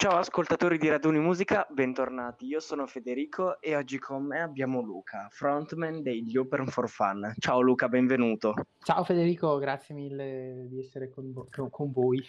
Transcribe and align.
Ciao 0.00 0.16
ascoltatori 0.16 0.78
di 0.78 0.88
Raduni 0.88 1.18
Musica, 1.18 1.66
bentornati. 1.68 2.46
Io 2.46 2.60
sono 2.60 2.86
Federico 2.86 3.60
e 3.60 3.74
oggi 3.74 3.98
con 3.98 4.26
me 4.26 4.40
abbiamo 4.40 4.80
Luca, 4.80 5.26
frontman 5.28 6.02
degli 6.02 6.36
Open 6.36 6.68
for 6.68 6.88
Fun. 6.88 7.34
Ciao 7.36 7.60
Luca, 7.60 7.88
benvenuto. 7.88 8.54
Ciao 8.78 9.02
Federico, 9.02 9.58
grazie 9.58 9.96
mille 9.96 10.68
di 10.68 10.78
essere 10.78 11.10
con, 11.10 11.32
vo- 11.32 11.48
con 11.68 11.90
voi. 11.90 12.24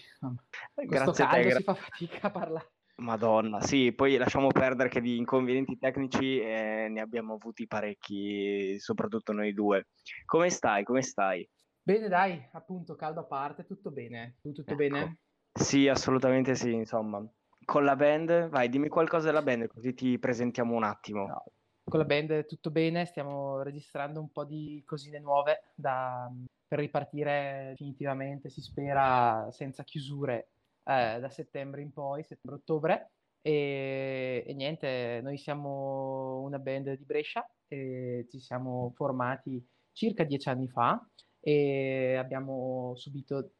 Grazie 0.74 1.24
a 1.24 1.28
te. 1.28 1.44
Gra- 1.44 1.58
si 1.58 1.64
fa 1.64 1.76
fatica 1.76 2.26
a 2.26 2.32
parlare. 2.32 2.72
Madonna, 2.96 3.62
sì, 3.62 3.94
poi 3.94 4.18
lasciamo 4.18 4.48
perdere 4.48 4.90
che 4.90 5.00
di 5.00 5.18
inconvenienti 5.18 5.78
tecnici 5.78 6.40
eh, 6.40 6.88
ne 6.90 7.02
abbiamo 7.02 7.36
avuti 7.36 7.68
parecchi, 7.68 8.80
soprattutto 8.80 9.32
noi 9.32 9.54
due. 9.54 9.90
Come 10.26 10.50
stai? 10.50 10.84
Come 10.84 11.04
stai? 11.04 11.48
Bene, 11.84 12.08
dai, 12.08 12.50
appunto, 12.52 12.96
caldo 12.96 13.20
a 13.20 13.26
parte, 13.26 13.64
tutto 13.64 13.92
bene. 13.92 14.38
Tu 14.42 14.54
tutto 14.54 14.72
ecco. 14.72 14.76
bene? 14.76 15.20
Sì, 15.54 15.88
assolutamente 15.88 16.56
sì, 16.56 16.74
insomma 16.74 17.24
con 17.70 17.84
la 17.84 17.96
band? 17.96 18.50
Vai, 18.50 18.68
dimmi 18.68 18.88
qualcosa 18.88 19.28
della 19.28 19.44
band 19.44 19.68
così 19.68 19.94
ti 19.94 20.18
presentiamo 20.18 20.74
un 20.74 20.84
attimo. 20.84 21.28
No, 21.28 21.44
con 21.84 22.00
la 22.00 22.06
band 22.06 22.48
tutto 22.48 22.72
bene, 22.72 23.06
stiamo 23.06 23.62
registrando 23.62 24.20
un 24.20 24.32
po' 24.32 24.44
di 24.44 24.82
cosine 24.88 25.20
nuove 25.20 25.66
da, 25.76 26.28
per 26.68 26.80
ripartire 26.80 27.68
definitivamente, 27.70 28.50
si 28.50 28.62
spera, 28.62 29.48
senza 29.52 29.84
chiusure 29.84 30.50
eh, 30.84 31.20
da 31.20 31.30
settembre 31.30 31.82
in 31.82 31.94
poi, 31.94 32.24
settembre-ottobre. 32.24 33.12
E, 33.40 34.44
e, 34.48 34.54
niente, 34.56 35.20
noi 35.22 35.38
siamo 35.38 36.42
una 36.42 36.58
band 36.58 36.92
di 36.98 37.06
Brescia 37.06 37.48
ci 37.68 38.40
siamo 38.40 38.92
formati 38.96 39.64
circa 39.92 40.24
dieci 40.24 40.50
anni 40.50 40.68
fa 40.68 41.00
e 41.40 42.16
abbiamo 42.16 42.94
subito 42.96 43.52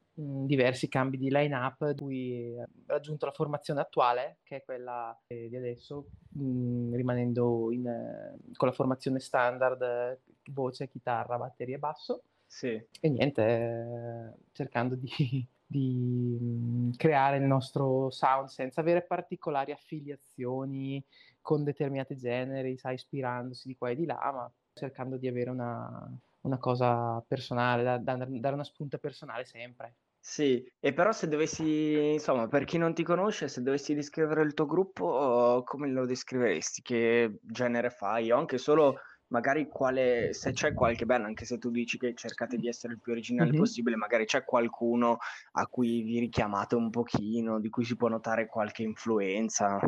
diversi 0.46 0.90
cambi 0.90 1.18
di 1.18 1.30
line-up, 1.30 1.96
cui 1.96 2.58
ha 2.60 2.68
raggiunto 2.88 3.26
la 3.26 3.32
formazione 3.32 3.80
attuale, 3.80 4.40
che 4.44 4.58
è 4.58 4.64
quella 4.64 5.18
di 5.28 5.56
adesso, 5.56 6.08
mh, 6.30 6.96
rimanendo 6.96 7.72
in, 7.72 7.88
eh, 7.88 8.38
con 8.54 8.68
la 8.68 8.74
formazione 8.74 9.20
standard 9.20 10.20
voce, 10.52 10.88
chitarra, 10.88 11.38
batteria 11.38 11.76
e 11.76 11.80
basso. 11.80 12.24
Sì. 12.46 12.70
E 13.00 13.10
niente, 13.10 13.44
eh, 13.44 14.34
cercando 14.52 14.96
di, 14.96 15.10
di 15.66 16.92
creare 16.98 17.38
il 17.38 17.44
nostro 17.44 18.10
sound 18.10 18.50
senza 18.50 18.82
avere 18.82 19.04
particolari 19.04 19.72
affiliazioni 19.72 21.04
con 21.42 21.64
determinati 21.64 22.18
generi, 22.18 22.78
sai, 22.78 22.96
ispirandosi 22.96 23.68
di 23.68 23.78
qua 23.78 23.90
e 23.90 23.96
di 23.96 24.06
là, 24.06 24.32
ma 24.34 24.52
cercando 24.74 25.18
di 25.18 25.28
avere 25.28 25.50
una, 25.50 26.12
una 26.42 26.58
cosa 26.58 27.24
personale, 27.28 27.84
da, 27.84 27.98
da, 27.98 28.26
dare 28.28 28.54
una 28.54 28.64
spunta 28.64 28.98
personale 28.98 29.46
sempre. 29.46 29.96
Sì, 30.22 30.64
e 30.80 30.94
però 30.94 31.12
se 31.12 31.28
dovessi, 31.28 32.12
insomma, 32.14 32.48
per 32.48 32.66
chi 32.66 32.78
non 32.78 32.94
ti 32.94 33.04
conosce, 33.04 33.48
se 33.48 33.62
dovessi 33.62 33.94
descrivere 33.94 34.44
il 34.44 34.54
tuo 34.54 34.66
gruppo, 34.66 35.64
come 35.66 35.88
lo 35.90 36.06
descriveresti? 36.06 36.82
Che 36.82 37.40
genere 37.42 37.90
fai? 37.90 38.32
O 38.32 38.38
anche 38.38 38.58
solo 38.58 39.00
magari 39.30 39.68
quale, 39.68 40.34
se 40.34 40.52
c'è 40.52 40.74
qualche 40.74 41.06
band, 41.06 41.26
anche 41.26 41.46
se 41.46 41.58
tu 41.58 41.70
dici 41.70 41.98
che 41.98 42.14
cercate 42.16 42.58
di 42.58 42.68
essere 42.68 42.94
il 42.94 43.00
più 43.00 43.12
originale 43.12 43.52
mm-hmm. 43.52 43.60
possibile, 43.60 43.96
magari 43.96 44.26
c'è 44.26 44.44
qualcuno 44.44 45.18
a 45.54 45.68
cui 45.68 46.02
vi 46.02 46.20
richiamate 46.20 46.76
un 46.76 46.90
pochino, 46.90 47.60
di 47.60 47.70
cui 47.70 47.86
si 47.86 47.96
può 47.96 48.08
notare 48.08 48.48
qualche 48.48 48.84
influenza. 48.84 49.80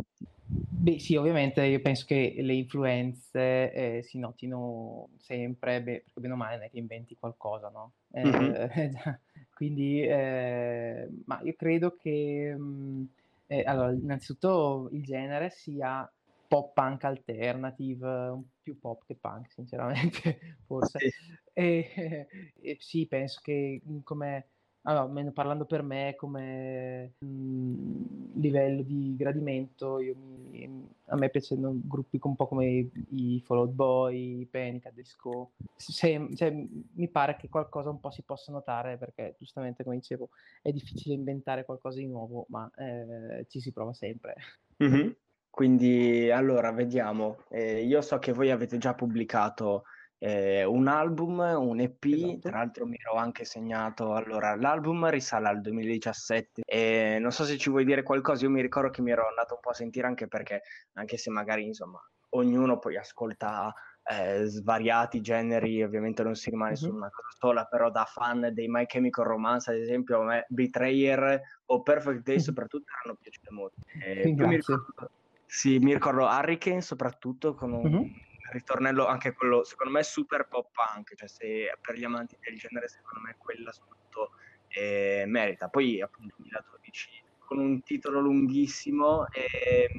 Beh, 0.46 1.00
sì, 1.00 1.16
ovviamente 1.16 1.64
io 1.64 1.82
penso 1.82 2.06
che 2.08 2.36
le 2.40 2.54
influenze 2.54 3.72
eh, 3.72 4.04
si 4.04 4.20
notino 4.20 5.10
sempre, 5.18 5.82
beh, 5.82 6.02
perché 6.04 6.20
bene 6.20 6.34
o 6.34 6.38
male 6.38 6.56
non 6.56 6.66
è 6.66 6.70
che 6.70 6.80
inventi 6.80 7.16
qualcosa, 7.20 7.70
no? 7.70 7.94
Eh, 8.12 8.24
mm-hmm. 8.26 8.54
Quindi, 9.62 10.02
eh, 10.02 11.08
ma 11.26 11.40
io 11.44 11.54
credo 11.54 11.96
che, 11.96 12.52
mh, 12.58 12.64
mm, 12.64 13.04
eh, 13.46 13.62
allora, 13.62 13.92
innanzitutto 13.92 14.90
il 14.92 15.04
genere 15.04 15.52
sia 15.52 16.12
pop 16.48 16.74
punk 16.74 17.04
alternative, 17.04 18.42
più 18.60 18.80
pop 18.80 19.04
che 19.06 19.16
punk, 19.22 19.52
sinceramente, 19.52 20.58
forse. 20.66 20.98
Sì. 20.98 21.10
E, 21.54 22.28
e, 22.60 22.78
sì, 22.80 23.06
penso 23.06 23.40
che 23.44 23.80
mm, 23.88 24.00
come 24.02 24.48
allora, 24.84 25.32
parlando 25.32 25.66
per 25.66 25.84
me 25.84 26.16
come 26.18 27.14
mh, 27.20 27.26
mm, 27.26 28.04
livello 28.36 28.82
di 28.82 29.16
gradimento, 29.16 29.98
mi, 29.98 30.90
a 31.06 31.16
me 31.16 31.30
piacciono 31.30 31.74
gruppi 31.84 32.20
un 32.24 32.36
po' 32.36 32.48
come 32.48 32.66
i, 32.66 32.92
i 33.10 33.42
Fall 33.42 33.60
Out 33.60 33.72
Boy, 33.72 34.42
i 34.42 34.46
Panic, 34.48 34.92
Disco. 34.92 35.52
Se, 35.76 36.30
cioè, 36.36 36.52
mi 36.94 37.08
pare 37.10 37.36
che 37.38 37.48
qualcosa 37.48 37.92
un 37.92 38.00
po' 38.00 38.10
si 38.10 38.24
possa 38.24 38.52
notare 38.52 38.98
perché 38.98 39.36
giustamente, 39.38 39.84
come 39.84 39.98
dicevo, 39.98 40.30
è 40.64 40.72
difficile 40.72 41.14
inventare 41.14 41.64
qualcosa 41.64 42.00
di 42.00 42.08
nuovo, 42.08 42.46
ma 42.50 42.70
eh, 42.76 43.46
ci 43.50 43.60
si 43.60 43.72
prova 43.72 43.94
sempre. 43.94 44.36
Mm-hmm. 44.84 45.10
Quindi, 45.52 46.32
allora, 46.32 46.72
vediamo. 46.72 47.44
Eh, 47.50 47.84
io 47.84 48.02
so 48.02 48.18
che 48.18 48.32
voi 48.32 48.50
avete 48.50 48.80
già 48.80 48.96
pubblicato 48.96 49.84
eh, 50.24 50.64
un 50.64 50.88
album, 50.88 51.40
un 51.40 51.80
EP, 51.80 52.04
esatto. 52.06 52.40
tra 52.42 52.58
l'altro 52.60 52.86
mi 52.86 52.96
ero 52.96 53.18
anche 53.18 53.44
segnato, 53.44 54.14
allora 54.14 54.56
l'album 54.56 55.10
risale 55.10 55.48
al 55.48 55.62
2017 55.62 56.62
e 56.64 57.18
non 57.20 57.32
so 57.32 57.44
se 57.44 57.58
ci 57.58 57.72
vuoi 57.72 57.86
dire 57.86 58.04
qualcosa, 58.04 58.46
io 58.46 58.52
mi 58.52 58.62
ricordo 58.62 58.92
che 58.92 59.02
mi 59.02 59.10
ero 59.10 59.28
andato 59.28 59.56
un 59.56 59.62
po' 59.62 59.72
a 59.72 59.74
sentire 59.74 60.06
anche 60.06 60.28
perché, 60.28 60.62
anche 60.94 61.18
se 61.18 61.32
magari 61.32 61.66
insomma 61.66 62.00
ognuno 62.34 62.78
poi 62.78 62.98
ascolta 62.98 63.74
eh, 64.04 64.46
svariati 64.46 65.22
generi, 65.22 65.82
ovviamente 65.82 66.22
non 66.22 66.36
si 66.36 66.52
rimane 66.52 66.74
mm-hmm. 66.74 66.82
su 66.82 66.96
una 66.96 67.10
cosa 67.10 67.30
sola, 67.40 67.66
però 67.66 67.90
da 67.90 68.06
fan 68.06 68.52
dei 68.54 68.68
My 68.68 68.86
Chemical 68.86 69.26
Romance, 69.26 69.72
ad 69.72 69.78
esempio, 69.78 70.22
a 70.22 70.24
me 70.24 70.46
Betrayer 70.50 71.42
o 71.66 71.82
Perfect 71.82 72.22
Day 72.22 72.40
soprattutto 72.40 72.92
erano 73.02 73.18
piaciute 73.20 73.50
molto. 73.50 73.82
Eh, 74.06 74.32
mi 74.34 74.56
ricordo, 74.56 74.86
sì, 75.48 75.80
mi 75.80 75.94
ricordo 75.94 76.26
Hurricane 76.26 76.82
soprattutto 76.82 77.56
con 77.56 77.74
un... 77.74 77.90
Mm-hmm 77.90 78.30
ritornello 78.52 79.06
anche 79.08 79.34
quello, 79.34 79.64
secondo 79.64 79.94
me, 79.94 80.04
super 80.04 80.48
pop 80.48 80.70
punk, 80.72 81.16
cioè 81.16 81.28
se 81.28 81.74
per 81.82 81.96
gli 81.96 82.04
amanti 82.04 82.38
del 82.40 82.58
genere, 82.58 82.88
secondo 82.88 83.22
me 83.22 83.36
quella 83.38 83.72
soprattutto 83.72 84.32
eh, 84.68 85.24
merita. 85.28 85.70
Poi 85.70 86.02
appunto 86.02 86.36
2012 86.38 87.24
con 87.40 87.60
un 87.60 87.82
titolo 87.84 88.22
lunghissimo, 88.22 89.28
eh, 89.28 89.90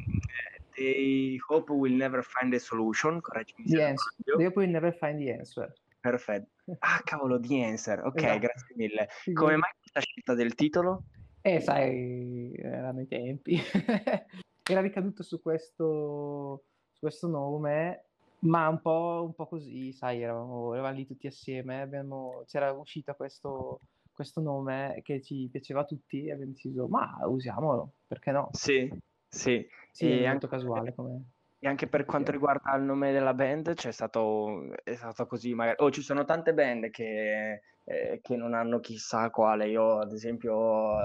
They 0.75 1.39
Hope 1.49 1.71
Will 1.73 1.97
Never 1.97 2.25
Find 2.25 2.55
a 2.55 2.59
Solution, 2.59 3.21
correggimi 3.21 3.69
se 3.69 3.83
answer. 3.83 4.13
They 4.37 4.47
Hope 4.47 4.59
Will 4.59 4.71
Never 4.71 4.95
Find 4.95 5.19
the 5.19 5.33
Answer. 5.33 5.73
Perfetto. 6.01 6.51
Ah, 6.79 7.01
cavolo, 7.05 7.41
The 7.41 7.65
Answer. 7.65 8.05
Ok, 8.05 8.23
esatto. 8.23 8.39
grazie 8.39 8.75
mille. 8.77 9.09
Come 9.33 9.57
mai 9.57 9.71
questa 9.79 10.01
scelta 10.01 10.35
del 10.35 10.55
titolo? 10.55 11.05
Eh, 11.43 11.61
sai, 11.61 12.53
erano 12.55 13.01
i 13.01 13.07
tempi. 13.09 13.61
Era 14.71 14.81
ricaduto 14.81 15.25
su 15.25 15.43
questo, 15.43 16.65
su 16.93 17.01
questo 17.01 17.27
nome 17.27 18.12
ma 18.43 18.69
un 18.69 18.81
po', 18.81 19.23
un 19.25 19.35
po' 19.35 19.47
così, 19.47 19.93
sai, 19.93 20.23
eravamo, 20.23 20.73
eravamo, 20.73 20.97
lì 20.97 21.07
tutti 21.07 21.27
assieme, 21.27 21.81
abbiamo, 21.81 22.43
c'era 22.47 22.73
uscito 22.73 23.15
questo, 23.15 23.81
questo, 24.13 24.41
nome 24.41 25.01
che 25.03 25.21
ci 25.21 25.49
piaceva 25.51 25.81
a 25.81 25.85
tutti 25.85 26.27
e 26.27 26.33
abbiamo 26.33 26.53
deciso, 26.53 26.89
ma 26.89 27.19
usiamolo, 27.25 27.93
perché 28.07 28.33
no? 28.33 28.49
Sì, 28.53 28.93
sì. 29.29 29.67
Sì, 29.93 30.11
e 30.11 30.25
è 30.25 30.29
molto 30.29 30.47
anche, 30.47 30.49
casuale 30.49 30.95
come... 30.95 31.23
E 31.59 31.69
anche 31.69 31.87
per 31.87 32.05
quanto 32.05 32.33
riguarda 32.33 32.75
il 32.75 32.83
nome 32.83 33.13
della 33.13 33.35
band, 33.35 33.75
c'è 33.75 33.93
stato, 33.93 34.73
è 34.83 34.95
stato 34.95 35.27
così, 35.27 35.55
magari, 35.55 35.77
oh, 35.81 35.91
ci 35.91 36.03
sono 36.03 36.25
tante 36.25 36.55
band 36.55 36.91
che, 36.91 37.61
eh, 37.85 38.19
che 38.21 38.37
non 38.37 38.55
hanno 38.55 38.81
chissà 38.81 39.31
quale, 39.31 39.69
io 39.69 39.99
ad 39.99 40.13
esempio 40.13 40.97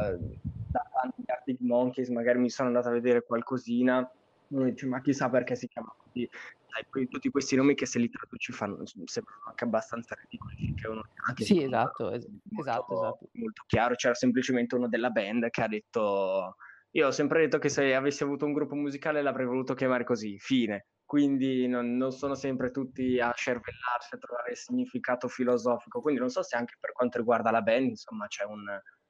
da 0.72 0.90
tanti 0.92 1.24
Arctic 1.28 1.60
Monkeys 1.60 2.10
magari 2.10 2.40
mi 2.40 2.50
sono 2.50 2.70
andato 2.70 2.88
a 2.88 2.92
vedere 2.92 3.24
qualcosina, 3.24 4.10
ma 4.48 5.02
chissà 5.02 5.30
perché 5.30 5.56
si 5.56 5.68
chiama 5.68 5.94
così 5.96 6.28
sai, 6.70 7.08
tutti 7.08 7.30
questi 7.30 7.56
nomi 7.56 7.76
che 7.76 7.86
se 7.86 8.00
li 8.00 8.10
traduci 8.10 8.52
fanno, 8.52 8.84
sembrano 8.86 9.44
anche 9.48 9.64
abbastanza 9.64 10.16
ridicoli 10.16 10.56
finché 10.58 10.88
uno 10.88 11.04
anche 11.28 11.44
sì, 11.44 11.64
esatto, 11.64 12.12
es- 12.12 12.26
molto, 12.28 12.62
esatto, 12.62 12.94
esatto. 12.94 13.30
molto 13.34 13.64
chiaro, 13.68 13.96
c'era 13.96 14.14
semplicemente 14.14 14.76
uno 14.76 14.88
della 14.88 15.10
band 15.10 15.50
che 15.50 15.62
ha 15.62 15.68
detto 15.68 16.56
io 16.92 17.08
ho 17.08 17.12
sempre 17.12 17.42
detto 17.42 17.60
che 17.60 17.70
se 17.70 17.94
avessi 17.94 18.24
avuto 18.24 18.46
un 18.46 18.54
gruppo 18.54 18.76
musicale 18.76 19.22
l'avrei 19.22 19.46
voluto 19.46 19.74
chiamare 19.74 20.04
così, 20.04 20.40
fine. 20.40 20.88
Quindi 21.06 21.68
non, 21.68 21.96
non 21.96 22.12
sono 22.12 22.34
sempre 22.36 22.72
tutti 22.72 23.20
a 23.20 23.32
cervellarsi, 23.32 24.16
a 24.16 24.18
trovare 24.18 24.52
il 24.52 24.58
significato 24.58 25.28
filosofico. 25.28 26.02
Quindi 26.02 26.20
non 26.20 26.30
so 26.30 26.44
se 26.44 26.58
anche 26.58 26.76
per 26.80 26.92
quanto 26.92 27.18
riguarda 27.20 27.52
la 27.52 27.62
band, 27.62 27.90
insomma, 27.90 28.28
c'è 28.28 28.44
un, 28.46 28.66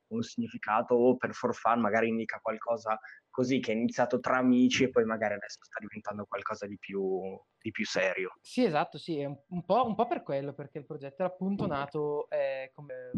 un 0.09 0.21
significato 0.21 0.95
o 0.95 1.15
per 1.17 1.33
for 1.33 1.53
fun 1.53 1.79
magari 1.79 2.07
indica 2.07 2.39
qualcosa 2.41 2.99
così 3.29 3.59
che 3.59 3.71
è 3.71 3.75
iniziato 3.75 4.19
tra 4.19 4.37
amici 4.37 4.83
e 4.83 4.89
poi 4.89 5.05
magari 5.05 5.35
adesso 5.35 5.59
sta 5.61 5.77
diventando 5.79 6.25
qualcosa 6.25 6.65
di 6.65 6.77
più, 6.79 7.39
di 7.61 7.69
più 7.69 7.85
serio. 7.85 8.31
Sì, 8.41 8.63
esatto, 8.63 8.97
sì, 8.97 9.19
è 9.19 9.25
un, 9.25 9.37
un, 9.49 9.63
po', 9.63 9.85
un, 9.85 9.93
po', 9.93 10.07
per 10.07 10.23
quello, 10.23 10.53
perché 10.53 10.79
il 10.79 10.85
progetto 10.85 11.21
era 11.21 11.31
appunto 11.31 11.67
nato, 11.67 12.27
eh, 12.29 12.71
come, 12.73 13.11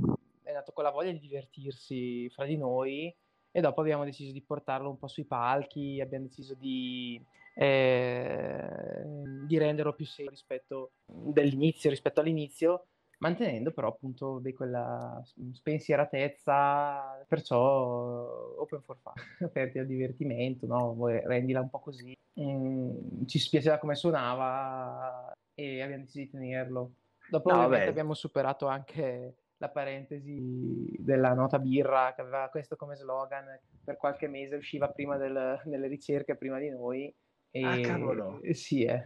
è 0.44 0.51
nato 0.51 0.74
con 0.74 0.83
la 0.83 0.89
voglia 0.89 1.12
di 1.12 1.19
divertirsi 1.19 2.30
fra 2.31 2.45
di 2.45 2.57
noi 2.57 3.15
e 3.51 3.62
dopo 3.62 3.81
abbiamo 3.81 4.03
deciso 4.03 4.31
di 4.33 4.42
portarlo 4.42 4.89
un 4.89 4.97
po' 4.97 5.07
sui 5.07 5.25
palchi, 5.25 6.01
abbiamo 6.01 6.25
deciso 6.25 6.53
di, 6.53 7.24
eh, 7.56 9.01
di 9.47 9.57
renderlo 9.57 9.94
più 9.94 10.06
serio 10.06 10.31
rispetto, 10.31 10.92
rispetto 11.33 12.19
all'inizio 12.19 12.88
mantenendo 13.19 13.71
però 13.71 13.89
appunto 13.89 14.39
di 14.39 14.54
quella 14.54 15.21
spensieratezza, 15.54 17.24
perciò 17.27 18.56
open 18.57 18.81
for 18.81 18.98
fun, 18.98 19.13
aperti 19.48 19.80
al 19.80 19.86
divertimento, 19.86 20.66
no? 20.66 21.07
rendila 21.07 21.62
un 21.62 21.69
po' 21.69 21.80
così. 21.80 22.16
Mm, 22.39 23.25
ci 23.25 23.39
spiaceva 23.39 23.77
come 23.77 23.95
suonava 23.95 25.31
e 25.54 25.81
abbiamo 25.81 26.04
deciso 26.04 26.19
di 26.19 26.30
tenerlo. 26.30 26.92
Dopo 27.30 27.51
no, 27.51 27.62
abbiamo 27.63 28.13
superato 28.13 28.68
anche 28.68 29.36
la 29.57 29.69
parentesi 29.69 30.95
della 31.00 31.33
nota 31.33 31.60
birra 31.60 32.13
che 32.16 32.21
aveva 32.21 32.48
questo 32.50 32.75
come 32.77 32.95
slogan 32.95 33.45
per 33.83 33.98
qualche 33.98 34.27
mese 34.27 34.56
usciva 34.56 34.88
prima 34.89 35.18
del, 35.18 35.60
nelle 35.66 35.88
ricerche 35.88 36.36
prima 36.36 36.60
di 36.60 36.69
noi 36.69 37.13
e 37.51 37.63
ah 37.63 37.80
cavolo 37.81 38.39
sì 38.51 38.86
è, 38.86 39.04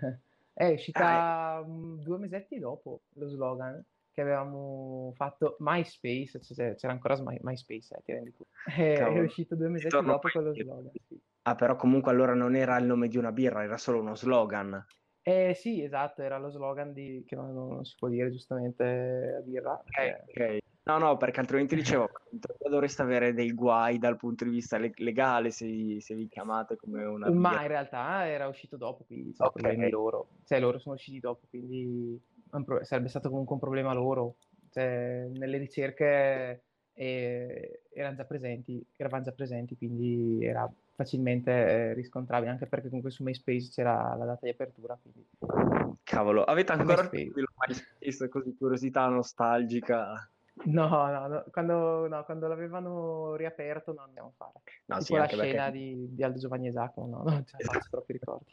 è 0.54 0.68
uscita 0.74 1.56
ah, 1.56 1.64
due 1.66 2.18
mesetti 2.20 2.60
dopo 2.60 3.02
lo 3.14 3.28
slogan 3.30 3.84
che 4.14 4.22
avevamo 4.22 5.12
fatto 5.16 5.58
MySpace 5.60 6.42
cioè, 6.42 6.76
c'era 6.76 6.94
ancora 6.94 7.16
My, 7.22 7.38
MySpace 7.42 7.96
eh, 7.96 8.02
ti 8.04 8.12
rendi 8.14 8.32
conto 8.32 8.52
è 8.76 9.20
uscito 9.20 9.56
due 9.56 9.70
mesetti 9.70 10.02
dopo 10.02 10.30
quello 10.30 10.54
slogan 10.54 10.92
sì. 11.08 11.20
ah 11.44 11.56
però 11.56 11.76
comunque 11.76 12.12
allora 12.12 12.34
non 12.34 12.56
era 12.56 12.78
il 12.78 12.86
nome 12.86 13.08
di 13.08 13.18
una 13.18 13.32
birra 13.32 13.64
era 13.64 13.78
solo 13.78 14.00
uno 14.00 14.16
slogan 14.16 14.86
eh 15.26 15.54
sì, 15.56 15.82
esatto, 15.82 16.22
era 16.22 16.38
lo 16.38 16.50
slogan 16.50 16.92
di... 16.92 17.24
che 17.26 17.36
non, 17.36 17.54
non 17.54 17.86
si 17.86 17.96
può 17.98 18.10
dire 18.10 18.30
giustamente 18.30 19.38
a 19.38 19.40
birra. 19.40 19.72
Ok, 19.72 19.98
eh. 19.98 20.24
ok. 20.28 20.58
No, 20.86 20.98
no, 20.98 21.16
perché 21.16 21.40
altrimenti 21.40 21.76
dicevo, 21.76 22.10
dovreste 22.70 23.04
avere 23.04 23.34
dei 23.34 23.54
guai 23.54 24.00
dal 24.00 24.18
punto 24.18 24.44
di 24.44 24.50
vista 24.50 24.78
le- 24.78 24.92
legale 24.98 25.50
se 25.50 25.66
vi, 25.66 26.02
se 26.02 26.14
vi, 26.14 26.28
chiamate 26.28 26.76
come 26.76 27.06
una... 27.06 27.30
Ma 27.30 27.52
birra. 27.52 27.62
in 27.62 27.68
realtà 27.70 28.28
era 28.28 28.48
uscito 28.48 28.76
dopo, 28.76 29.06
quindi 29.06 29.34
sono 29.34 29.50
okay. 29.54 29.90
loro. 29.90 30.28
Cioè 30.44 30.60
loro 30.60 30.78
sono 30.78 30.96
usciti 30.96 31.22
dopo, 31.22 31.48
quindi 31.50 32.22
pro- 32.64 32.84
sarebbe 32.84 33.10
stato 33.10 33.30
comunque 33.30 33.56
un 33.56 33.62
problema 33.62 33.94
loro. 33.94 34.36
Cioè, 34.70 35.28
nelle 35.34 35.58
ricerche 35.58 36.62
eh, 36.94 37.82
erano 37.94 38.16
già 38.16 38.26
presenti, 38.26 38.84
eravamo 38.96 39.24
già 39.24 39.32
presenti, 39.32 39.78
quindi 39.78 40.46
era 40.46 40.72
facilmente 40.96 41.52
eh, 41.52 41.94
riscontrabile, 41.94 42.52
anche 42.52 42.68
perché 42.68 42.88
comunque 42.88 43.12
su 43.12 43.24
MySpace 43.24 43.70
c'era 43.70 44.16
la 44.16 44.26
data 44.26 44.40
di 44.44 44.50
apertura. 44.50 44.98
Quindi... 45.02 45.98
Cavolo, 46.04 46.44
avete 46.44 46.72
ancora 46.72 47.10
MySpace. 47.12 47.44
MySpace 47.68 48.30
così 48.30 48.56
curiosità 48.56 49.08
nostalgica? 49.08 50.28
No, 50.66 50.88
no, 50.88 51.28
no. 51.28 51.44
Quando, 51.52 52.08
no, 52.08 52.24
quando 52.24 52.48
l'avevano 52.48 53.36
riaperto 53.36 53.94
non 53.94 54.06
andiamo 54.06 54.30
a 54.30 54.46
fare. 54.46 54.52
No, 54.86 54.98
tipo 55.00 55.14
sì, 55.14 55.14
la 55.16 55.28
scena 55.28 55.64
perché... 55.64 55.72
di, 55.72 56.14
di, 56.16 56.24
Aldo 56.24 56.40
Giovanni 56.40 56.68
e 56.68 56.72
Giacomo, 56.72 57.08
no, 57.08 57.24
non 57.24 57.46
ce 57.46 57.56
esatto. 57.58 57.78
faccio 57.78 57.90
troppi 57.90 58.14
ricordi. 58.14 58.52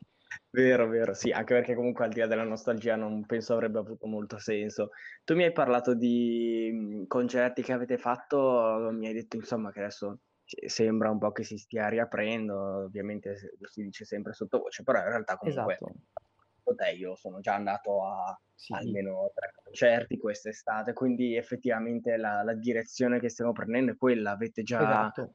Vero, 0.52 0.88
vero, 0.88 1.14
sì, 1.14 1.30
anche 1.30 1.54
perché 1.54 1.76
comunque 1.76 2.04
al 2.04 2.10
di 2.10 2.18
là 2.18 2.26
della 2.26 2.42
nostalgia 2.42 2.96
non 2.96 3.24
penso 3.24 3.54
avrebbe 3.54 3.78
avuto 3.78 4.06
molto 4.06 4.36
senso. 4.38 4.90
Tu 5.22 5.36
mi 5.36 5.44
hai 5.44 5.52
parlato 5.52 5.94
di 5.94 7.04
concerti 7.06 7.62
che 7.62 7.72
avete 7.72 7.98
fatto, 7.98 8.88
mi 8.90 9.06
hai 9.06 9.12
detto 9.12 9.36
insomma 9.36 9.70
che 9.70 9.78
adesso 9.78 10.18
sembra 10.66 11.10
un 11.10 11.18
po' 11.18 11.30
che 11.30 11.44
si 11.44 11.56
stia 11.56 11.88
riaprendo, 11.88 12.84
ovviamente 12.84 13.54
lo 13.60 13.68
si 13.68 13.82
dice 13.82 14.04
sempre 14.04 14.32
sottovoce, 14.32 14.82
però 14.82 14.98
in 14.98 15.08
realtà 15.08 15.36
comunque 15.36 15.74
esatto. 15.74 16.74
te 16.74 16.90
io 16.90 17.14
sono 17.14 17.38
già 17.38 17.54
andato 17.54 18.04
a 18.04 18.36
sì. 18.52 18.72
almeno 18.72 19.30
tre 19.32 19.52
concerti 19.62 20.18
quest'estate, 20.18 20.92
quindi 20.92 21.36
effettivamente 21.36 22.16
la, 22.16 22.42
la, 22.42 22.54
direzione 22.54 23.20
che 23.20 23.28
stiamo 23.28 23.52
prendendo 23.52 23.92
è 23.92 23.96
quella, 23.96 24.32
avete 24.32 24.64
già 24.64 24.80
esatto. 24.80 25.34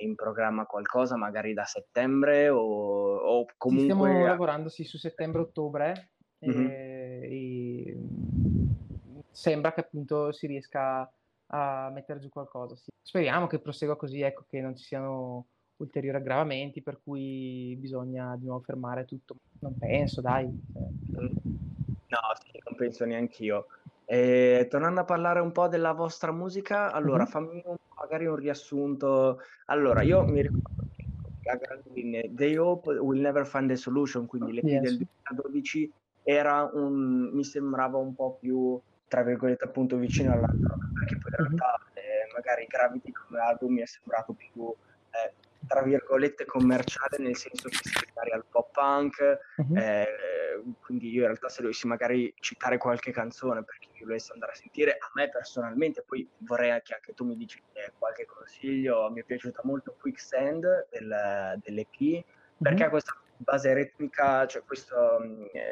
In 0.00 0.14
programma 0.14 0.66
qualcosa 0.66 1.16
magari 1.16 1.52
da 1.52 1.64
settembre 1.64 2.48
o, 2.48 2.60
o 2.60 3.46
comunque... 3.56 3.94
Sì, 3.94 4.00
stiamo 4.00 4.26
lavorando 4.26 4.68
sì, 4.68 4.84
su 4.84 4.98
settembre-ottobre 4.98 6.10
mm-hmm. 6.46 6.66
e, 6.70 7.98
sembra 9.30 9.72
che 9.72 9.80
appunto 9.80 10.32
si 10.32 10.46
riesca 10.46 11.10
a 11.46 11.90
mettere 11.92 12.20
giù 12.20 12.28
qualcosa. 12.28 12.76
Sì. 12.76 12.90
Speriamo 13.02 13.46
che 13.46 13.58
prosegua 13.58 13.96
così, 13.96 14.20
ecco, 14.20 14.44
che 14.48 14.60
non 14.60 14.76
ci 14.76 14.84
siano 14.84 15.46
ulteriori 15.76 16.18
aggravamenti 16.18 16.82
per 16.82 17.00
cui 17.02 17.76
bisogna 17.78 18.36
di 18.36 18.46
nuovo 18.46 18.62
fermare 18.62 19.04
tutto. 19.04 19.36
Non 19.60 19.76
penso, 19.76 20.20
dai. 20.20 20.48
Cioè. 20.72 21.22
No, 22.14 22.20
sì, 22.40 22.60
non 22.64 22.76
penso 22.76 23.04
neanche 23.04 23.44
io. 23.44 23.66
E, 24.06 24.66
tornando 24.68 25.00
a 25.00 25.04
parlare 25.04 25.40
un 25.40 25.52
po' 25.52 25.68
della 25.68 25.92
vostra 25.92 26.32
musica, 26.32 26.92
allora 26.92 27.22
mm-hmm. 27.22 27.26
fammi 27.26 27.62
un, 27.64 27.76
magari 27.98 28.26
un 28.26 28.36
riassunto. 28.36 29.40
Allora, 29.66 30.02
io 30.02 30.24
mi 30.24 30.42
ricordo 30.42 30.86
che 30.96 31.50
a 31.50 31.56
grandi 31.56 31.90
linee 31.92 32.32
They 32.34 32.56
Hope 32.56 32.92
Will 32.94 33.20
Never 33.20 33.46
Find 33.46 33.70
a 33.70 33.76
Solution, 33.76 34.26
quindi 34.26 34.52
l'EP 34.52 34.64
yes. 34.64 34.80
del 34.82 34.96
2012 35.28 35.92
era 36.24 36.68
un, 36.72 37.30
mi 37.32 37.44
sembrava 37.44 37.98
un 37.98 38.14
po' 38.14 38.36
più 38.40 38.80
tra 39.08 39.22
virgolette 39.22 39.64
appunto 39.64 39.96
vicino 39.96 40.32
all'altro 40.32 40.76
perché 40.98 41.18
poi 41.18 41.30
in 41.30 41.36
realtà 41.36 41.78
eh, 41.92 42.32
magari 42.34 42.66
Gravity 42.66 43.12
come 43.12 43.38
album 43.40 43.74
mi 43.74 43.82
è 43.82 43.86
sembrato 43.86 44.32
più 44.32 44.74
eh, 45.10 45.32
tra 45.66 45.82
virgolette 45.82 46.46
commerciale 46.46 47.18
nel 47.18 47.36
senso 47.36 47.68
che 47.68 47.76
si 47.82 47.90
magari 48.14 48.32
al 48.32 48.44
pop 48.50 48.70
punk 48.72 49.38
uh-huh. 49.56 49.76
eh, 49.76 50.06
quindi 50.80 51.10
io 51.10 51.20
in 51.20 51.26
realtà 51.26 51.48
se 51.48 51.60
dovessi 51.60 51.86
magari 51.86 52.32
citare 52.40 52.78
qualche 52.78 53.12
canzone 53.12 53.62
per 53.62 53.78
chi 54.04 54.06
volesse 54.06 54.32
andare 54.32 54.52
a 54.52 54.54
sentire 54.54 54.96
a 54.98 55.10
me 55.14 55.28
personalmente 55.30 56.02
poi 56.02 56.28
vorrei 56.38 56.80
che 56.82 56.94
anche 56.94 57.14
tu 57.14 57.24
mi 57.24 57.36
dici 57.36 57.60
qualche 57.98 58.26
consiglio. 58.26 59.10
Mi 59.10 59.20
è 59.20 59.24
piaciuta 59.24 59.62
molto 59.64 59.96
Quicksand 59.98 60.88
del, 60.90 61.60
dell'EP 61.62 62.00
uh-huh. 62.00 62.22
perché 62.62 62.84
ha 62.84 62.90
questa 62.90 63.18
base 63.36 63.74
ritmica 63.74 64.46
cioè 64.46 64.62
questo, 64.62 65.20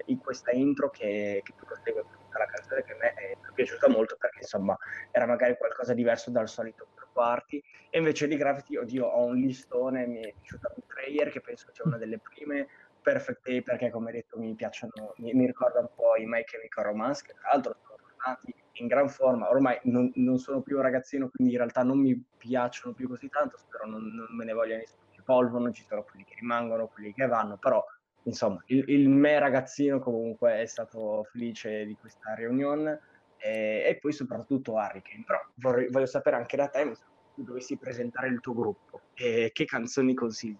in 0.06 0.18
questa 0.18 0.50
intro 0.50 0.90
che, 0.90 1.40
che 1.44 1.52
tu 1.56 1.64
prosegue 1.64 2.02
tutta 2.02 2.38
la 2.38 2.46
canzone 2.46 2.82
che 2.82 2.92
a 2.92 2.96
me 2.96 3.14
è 3.14 3.36
piaciuta 3.54 3.88
molto 3.88 4.16
perché 4.18 4.38
insomma 4.40 4.76
era 5.12 5.26
magari 5.26 5.56
qualcosa 5.56 5.94
diverso 5.94 6.30
dal 6.30 6.48
solito 6.48 6.88
party 7.12 7.62
e 7.90 7.98
invece 7.98 8.26
di 8.26 8.36
Gravity 8.36 8.76
oddio 8.76 9.06
ho 9.06 9.24
un 9.26 9.36
listone 9.36 10.06
mi 10.06 10.22
è 10.22 10.32
piaciuta 10.32 10.72
Betrayer 10.74 11.30
che 11.30 11.40
penso 11.40 11.68
sia 11.72 11.84
una 11.84 11.98
delle 11.98 12.18
prime 12.18 12.66
Perfect 13.02 13.42
Day 13.44 13.62
perché 13.62 13.90
come 13.90 14.12
detto 14.12 14.38
mi 14.38 14.54
piacciono 14.54 15.14
mi, 15.16 15.34
mi 15.34 15.46
ricorda 15.46 15.80
un 15.80 15.88
po' 15.94 16.16
i 16.16 16.24
My 16.24 16.44
Chemical 16.44 16.84
Romance 16.84 17.22
che 17.26 17.34
tra 17.34 17.50
l'altro 17.52 17.76
sono 17.84 17.91
tornati 18.22 18.54
in 18.76 18.86
gran 18.86 19.08
forma 19.08 19.50
ormai 19.50 19.78
non, 19.84 20.10
non, 20.14 20.38
sono 20.38 20.62
più 20.62 20.76
un 20.76 20.82
ragazzino 20.82 21.28
quindi 21.28 21.52
in 21.52 21.58
realtà 21.58 21.82
non 21.82 21.98
mi 21.98 22.20
piacciono 22.38 22.94
più 22.94 23.08
così 23.08 23.28
tanto 23.28 23.56
spero 23.58 23.86
non, 23.86 24.02
non 24.02 24.28
me 24.30 24.44
ne 24.44 24.52
voglia 24.52 24.76
nessuno 24.76 25.02
che 25.10 25.22
polvono 25.22 25.70
ci 25.72 25.84
sono 25.86 26.02
quelli 26.02 26.24
che 26.24 26.34
rimangono 26.38 26.88
quelli 26.88 27.12
che 27.12 27.26
vanno 27.26 27.58
però 27.58 27.84
insomma, 28.24 28.62
il, 28.66 28.84
il, 28.88 29.08
me 29.08 29.38
ragazzino 29.38 29.98
comunque 29.98 30.60
è 30.60 30.66
stato 30.66 31.26
felice 31.30 31.84
di 31.84 31.96
questa 31.98 32.34
riunione 32.34 33.00
e, 33.36 33.84
e 33.86 33.98
poi 34.00 34.12
soprattutto 34.12 34.72
Hurricane. 34.72 35.24
Però 35.26 35.40
vorrei, 35.54 35.90
voglio 35.90 36.06
sapere 36.06 36.36
anche 36.36 36.56
da 36.56 36.68
te, 36.68 36.94
se 36.94 37.02
tu 37.34 37.42
dovessi 37.42 37.76
presentare 37.76 38.28
il 38.28 38.40
tuo 38.40 38.54
gruppo, 38.54 39.00
e 39.14 39.50
che 39.52 39.64
canzoni 39.64 40.14
consigli? 40.14 40.56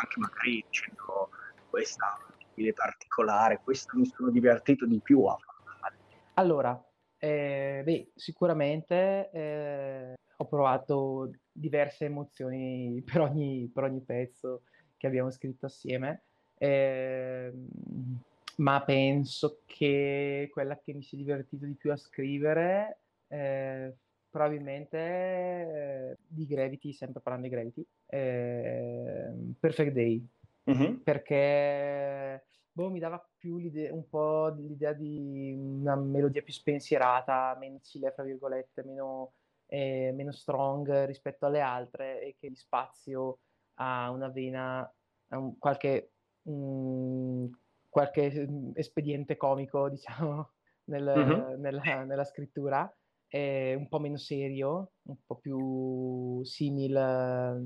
Anche 0.00 0.18
magari 0.18 0.64
dicendo 0.66 1.30
questa 1.70 2.18
stile 2.50 2.72
particolare, 2.72 3.60
questo 3.62 3.96
mi 3.96 4.06
sono 4.06 4.30
divertito 4.30 4.86
di 4.86 5.00
più 5.00 5.24
a 5.24 5.36
fare. 5.36 5.96
Allora, 6.34 6.80
eh, 7.24 7.82
beh, 7.82 8.10
sicuramente 8.14 9.30
eh, 9.32 10.14
ho 10.36 10.46
provato 10.46 11.30
diverse 11.50 12.04
emozioni 12.04 13.02
per 13.10 13.22
ogni, 13.22 13.70
per 13.72 13.84
ogni 13.84 14.02
pezzo 14.02 14.62
che 14.98 15.06
abbiamo 15.06 15.30
scritto 15.30 15.66
assieme. 15.66 16.24
Eh, 16.58 17.50
ma 18.56 18.82
penso 18.84 19.62
che 19.64 20.48
quella 20.52 20.78
che 20.78 20.92
mi 20.92 21.02
si 21.02 21.14
è 21.14 21.18
divertito 21.18 21.64
di 21.64 21.74
più 21.74 21.90
a 21.90 21.96
scrivere 21.96 22.98
eh, 23.28 23.92
probabilmente 24.30 24.98
eh, 24.98 26.16
di 26.26 26.46
Gravity, 26.46 26.92
sempre 26.92 27.20
parlando 27.22 27.48
di 27.48 27.54
Gravity, 27.54 27.86
eh, 28.06 29.32
Perfect 29.58 29.92
Day, 29.92 30.24
mm-hmm. 30.70 30.94
perché 30.96 32.44
boh, 32.74 32.90
mi 32.90 32.98
dava 32.98 33.24
più 33.38 33.56
un 33.56 34.08
po' 34.08 34.48
l'idea 34.48 34.92
di 34.92 35.54
una 35.56 35.96
melodia 35.96 36.42
più 36.42 36.52
spensierata, 36.52 37.56
meno 37.58 37.78
chile, 37.82 38.12
fra 38.12 38.24
virgolette, 38.24 38.82
meno, 38.84 39.32
eh, 39.66 40.12
meno 40.14 40.32
strong 40.32 41.04
rispetto 41.04 41.46
alle 41.46 41.60
altre 41.60 42.20
e 42.20 42.36
che 42.38 42.48
di 42.48 42.56
spazio 42.56 43.38
a 43.74 44.10
una 44.10 44.28
vena, 44.28 44.80
a 45.28 45.38
un, 45.38 45.58
qualche... 45.58 46.10
Um, 46.42 47.50
qualche 47.94 48.44
mm, 48.50 48.72
espediente 48.74 49.36
comico, 49.36 49.88
diciamo, 49.94 50.50
nel, 50.86 51.06
uh-huh. 51.06 51.60
nella, 51.60 52.02
nella, 52.02 52.24
scrittura, 52.24 52.92
è 53.28 53.74
un 53.74 53.88
po' 53.88 54.00
meno 54.00 54.16
serio, 54.16 54.90
un 55.02 55.16
po' 55.24 55.36
più 55.36 56.42
simile, 56.42 57.62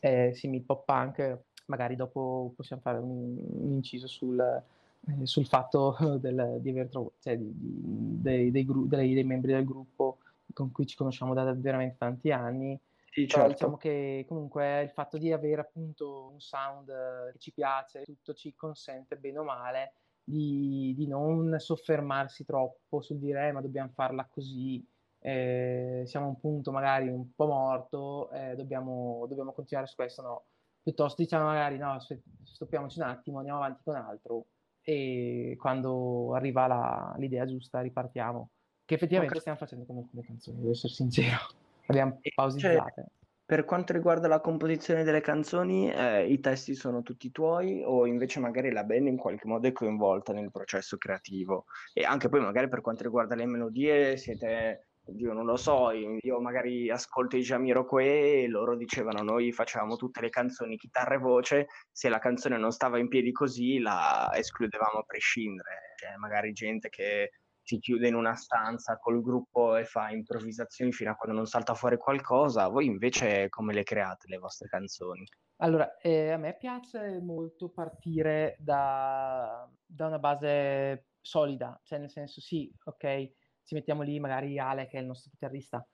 eh, 0.00 0.32
simil 0.34 0.64
pop 0.64 0.84
punk. 0.84 1.38
Magari 1.70 1.96
dopo 1.96 2.52
possiamo 2.54 2.82
fare 2.82 2.98
un, 2.98 3.36
un 3.38 3.72
inciso 3.72 4.06
sul, 4.06 4.38
eh, 4.40 5.26
sul 5.26 5.46
fatto 5.46 5.96
del, 6.20 6.58
di 6.60 6.70
aver 6.70 6.88
trovato, 6.88 7.14
cioè 7.20 7.36
di, 7.38 7.50
di, 7.54 8.20
dei, 8.20 8.50
dei, 8.50 8.64
gru- 8.64 8.86
dei, 8.88 9.14
dei 9.14 9.24
membri 9.24 9.52
del 9.52 9.64
gruppo 9.64 10.18
con 10.52 10.72
cui 10.72 10.84
ci 10.86 10.96
conosciamo 10.96 11.32
da 11.32 11.52
veramente 11.54 11.94
tanti 11.96 12.32
anni 12.32 12.78
sì, 13.12 13.26
certo. 13.26 13.48
diciamo 13.48 13.76
che 13.76 14.24
comunque 14.28 14.82
il 14.82 14.90
fatto 14.90 15.18
di 15.18 15.32
avere 15.32 15.60
appunto 15.60 16.30
un 16.32 16.40
sound 16.40 16.92
che 17.32 17.38
ci 17.38 17.52
piace, 17.52 18.04
tutto 18.04 18.34
ci 18.34 18.54
consente 18.54 19.16
bene 19.16 19.38
o 19.38 19.44
male 19.44 19.92
di, 20.22 20.94
di 20.96 21.06
non 21.08 21.56
soffermarsi 21.58 22.44
troppo 22.44 23.00
sul 23.00 23.18
dire 23.18 23.48
eh, 23.48 23.52
ma 23.52 23.60
dobbiamo 23.60 23.90
farla 23.92 24.28
così, 24.30 24.86
eh, 25.18 26.04
siamo 26.06 26.26
a 26.26 26.28
un 26.28 26.38
punto 26.38 26.70
magari 26.70 27.08
un 27.08 27.34
po' 27.34 27.46
morto, 27.46 28.30
eh, 28.30 28.54
dobbiamo, 28.54 29.26
dobbiamo, 29.28 29.52
continuare 29.52 29.88
su 29.88 29.96
questo, 29.96 30.22
no. 30.22 30.44
Piuttosto 30.82 31.22
diciamo 31.22 31.44
magari 31.44 31.76
no, 31.76 31.98
stoppiamoci 32.42 32.98
un 33.00 33.06
attimo, 33.06 33.38
andiamo 33.38 33.58
avanti 33.58 33.82
con 33.84 33.96
altro 33.96 34.46
e 34.82 35.56
quando 35.58 36.34
arriva 36.34 36.66
la, 36.66 37.14
l'idea 37.18 37.46
giusta 37.46 37.80
ripartiamo. 37.80 38.50
Che 38.84 38.94
effettivamente 38.94 39.38
okay. 39.38 39.40
stiamo 39.40 39.58
facendo 39.58 39.84
con 39.84 39.98
alcune 39.98 40.24
canzoni, 40.24 40.58
devo 40.58 40.70
essere 40.70 40.92
sincero. 40.92 41.36
Abbiamo 41.86 42.18
pausizzate. 42.34 42.92
Cioè, 42.94 43.04
per 43.50 43.64
quanto 43.64 43.92
riguarda 43.92 44.28
la 44.28 44.40
composizione 44.40 45.02
delle 45.02 45.20
canzoni, 45.20 45.90
eh, 45.90 46.24
i 46.24 46.38
testi 46.38 46.76
sono 46.76 47.02
tutti 47.02 47.32
tuoi 47.32 47.82
o 47.84 48.06
invece 48.06 48.38
magari 48.38 48.70
la 48.70 48.84
band 48.84 49.08
in 49.08 49.16
qualche 49.16 49.48
modo 49.48 49.66
è 49.66 49.72
coinvolta 49.72 50.32
nel 50.32 50.52
processo 50.52 50.96
creativo? 50.96 51.64
E 51.92 52.04
anche 52.04 52.28
poi 52.28 52.40
magari 52.40 52.68
per 52.68 52.80
quanto 52.80 53.02
riguarda 53.02 53.34
le 53.34 53.46
melodie 53.46 54.16
siete 54.16 54.89
io 55.16 55.32
non 55.32 55.44
lo 55.44 55.56
so, 55.56 55.90
io 55.90 56.40
magari 56.40 56.90
ascolto 56.90 57.36
i 57.36 57.42
Jamiroquai 57.42 58.44
e 58.44 58.48
loro 58.48 58.76
dicevano 58.76 59.22
noi 59.22 59.52
facevamo 59.52 59.96
tutte 59.96 60.20
le 60.20 60.28
canzoni 60.28 60.76
chitarra 60.76 61.14
e 61.14 61.18
voce, 61.18 61.66
se 61.90 62.08
la 62.08 62.18
canzone 62.18 62.56
non 62.58 62.70
stava 62.70 62.98
in 62.98 63.08
piedi 63.08 63.32
così 63.32 63.78
la 63.78 64.30
escludevamo 64.34 64.98
a 64.98 65.04
prescindere, 65.04 65.94
cioè, 65.96 66.16
magari 66.16 66.52
gente 66.52 66.88
che 66.88 67.30
si 67.62 67.78
chiude 67.78 68.08
in 68.08 68.14
una 68.14 68.34
stanza 68.34 68.98
col 68.98 69.22
gruppo 69.22 69.76
e 69.76 69.84
fa 69.84 70.10
improvvisazioni 70.10 70.92
fino 70.92 71.10
a 71.10 71.14
quando 71.14 71.36
non 71.36 71.46
salta 71.46 71.74
fuori 71.74 71.96
qualcosa, 71.96 72.68
voi 72.68 72.86
invece 72.86 73.48
come 73.48 73.72
le 73.72 73.84
create 73.84 74.26
le 74.28 74.38
vostre 74.38 74.68
canzoni? 74.68 75.24
Allora, 75.62 75.96
eh, 75.98 76.30
a 76.30 76.36
me 76.36 76.56
piace 76.56 77.20
molto 77.20 77.68
partire 77.68 78.56
da, 78.58 79.68
da 79.84 80.06
una 80.06 80.18
base 80.18 81.10
solida, 81.20 81.78
cioè 81.84 81.98
nel 81.98 82.10
senso 82.10 82.40
sì, 82.40 82.72
ok, 82.84 83.32
ci 83.70 83.76
mettiamo 83.76 84.02
lì, 84.02 84.18
magari 84.18 84.58
Ale, 84.58 84.88
che 84.88 84.98
è 84.98 85.00
il 85.00 85.06
nostro 85.06 85.30
chitarrista, 85.30 85.86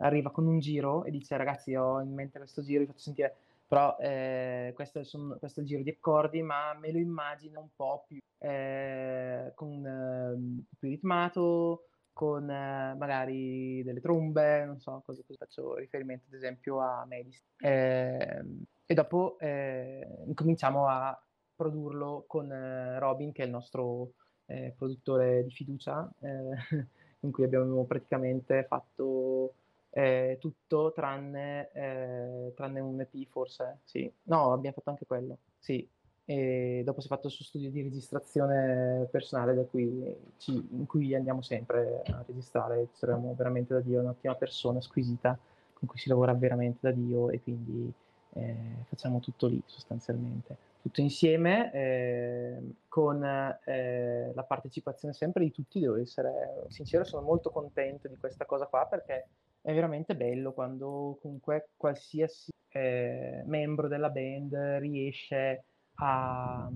arriva 0.00 0.32
con 0.32 0.46
un 0.46 0.58
giro 0.58 1.04
e 1.04 1.12
dice 1.12 1.36
ragazzi 1.36 1.76
ho 1.76 2.00
in 2.00 2.12
mente 2.12 2.38
questo 2.38 2.60
giro, 2.60 2.80
vi 2.80 2.86
faccio 2.86 2.98
sentire, 2.98 3.36
però 3.68 3.96
eh, 4.00 4.72
questo, 4.74 4.98
il, 4.98 5.36
questo, 5.38 5.60
è 5.60 5.62
il 5.62 5.68
giro 5.68 5.82
di 5.84 5.90
accordi, 5.90 6.42
ma 6.42 6.74
me 6.74 6.90
lo 6.90 6.98
immagino 6.98 7.60
un 7.60 7.68
po' 7.76 8.04
più, 8.08 8.18
eh, 8.38 9.52
con, 9.54 9.86
eh, 9.86 10.64
più 10.76 10.88
ritmato, 10.88 11.84
con 12.12 12.50
eh, 12.50 12.96
magari 12.98 13.84
delle 13.84 14.00
trombe, 14.00 14.64
non 14.64 14.80
so, 14.80 15.02
cosa, 15.06 15.22
cosa 15.24 15.44
faccio 15.44 15.76
riferimento 15.76 16.26
ad 16.26 16.34
esempio 16.34 16.80
a 16.80 17.04
Medis. 17.06 17.44
Ehm, 17.58 18.64
e 18.86 18.94
dopo 18.94 19.38
eh, 19.38 20.04
incominciamo 20.26 20.88
a 20.88 21.16
produrlo 21.54 22.24
con 22.26 22.50
eh, 22.50 22.98
Robin, 22.98 23.30
che 23.30 23.42
è 23.42 23.46
il 23.46 23.52
nostro 23.52 24.14
eh, 24.50 24.74
produttore 24.76 25.44
di 25.44 25.50
fiducia, 25.50 26.10
eh, 26.20 26.28
in 27.20 27.30
cui 27.30 27.44
abbiamo 27.44 27.84
praticamente 27.84 28.64
fatto 28.64 29.54
eh, 29.90 30.38
tutto 30.40 30.92
tranne, 30.92 31.70
eh, 31.72 32.52
tranne, 32.54 32.80
un 32.80 33.00
EP 33.00 33.28
forse, 33.28 33.78
sì. 33.84 34.10
No, 34.24 34.52
abbiamo 34.52 34.74
fatto 34.76 34.90
anche 34.90 35.06
quello, 35.06 35.38
sì. 35.58 35.88
E 36.24 36.82
dopo 36.84 37.00
si 37.00 37.06
è 37.06 37.10
fatto 37.10 37.26
il 37.26 37.32
suo 37.32 37.44
studio 37.44 37.70
di 37.70 37.82
registrazione 37.82 39.08
personale 39.10 39.66
cui 39.68 40.16
ci, 40.36 40.52
in 40.52 40.86
cui 40.86 41.14
andiamo 41.14 41.42
sempre 41.42 42.02
a 42.06 42.22
registrare, 42.26 42.88
ci 42.92 43.00
troviamo 43.00 43.34
veramente 43.36 43.74
da 43.74 43.80
Dio, 43.80 44.00
un'ottima 44.00 44.34
persona, 44.36 44.80
squisita, 44.80 45.36
con 45.74 45.88
cui 45.88 45.98
si 45.98 46.08
lavora 46.08 46.32
veramente 46.34 46.78
da 46.82 46.92
Dio 46.92 47.30
e 47.30 47.40
quindi 47.42 47.92
eh, 48.34 48.56
facciamo 48.88 49.18
tutto 49.18 49.48
lì 49.48 49.60
sostanzialmente 49.66 50.69
tutto 50.80 51.00
insieme 51.00 51.72
eh, 51.72 52.58
con 52.88 53.22
eh, 53.22 54.32
la 54.34 54.42
partecipazione 54.44 55.14
sempre 55.14 55.44
di 55.44 55.50
tutti, 55.50 55.80
devo 55.80 55.96
essere 55.96 56.64
sincero, 56.68 57.04
sono 57.04 57.22
molto 57.22 57.50
contento 57.50 58.08
di 58.08 58.16
questa 58.16 58.46
cosa 58.46 58.66
qua 58.66 58.86
perché 58.86 59.28
è 59.60 59.74
veramente 59.74 60.16
bello 60.16 60.52
quando 60.52 61.18
comunque 61.20 61.70
qualsiasi 61.76 62.50
eh, 62.70 63.42
membro 63.44 63.88
della 63.88 64.08
band 64.08 64.54
riesce 64.78 65.64
a, 65.96 66.70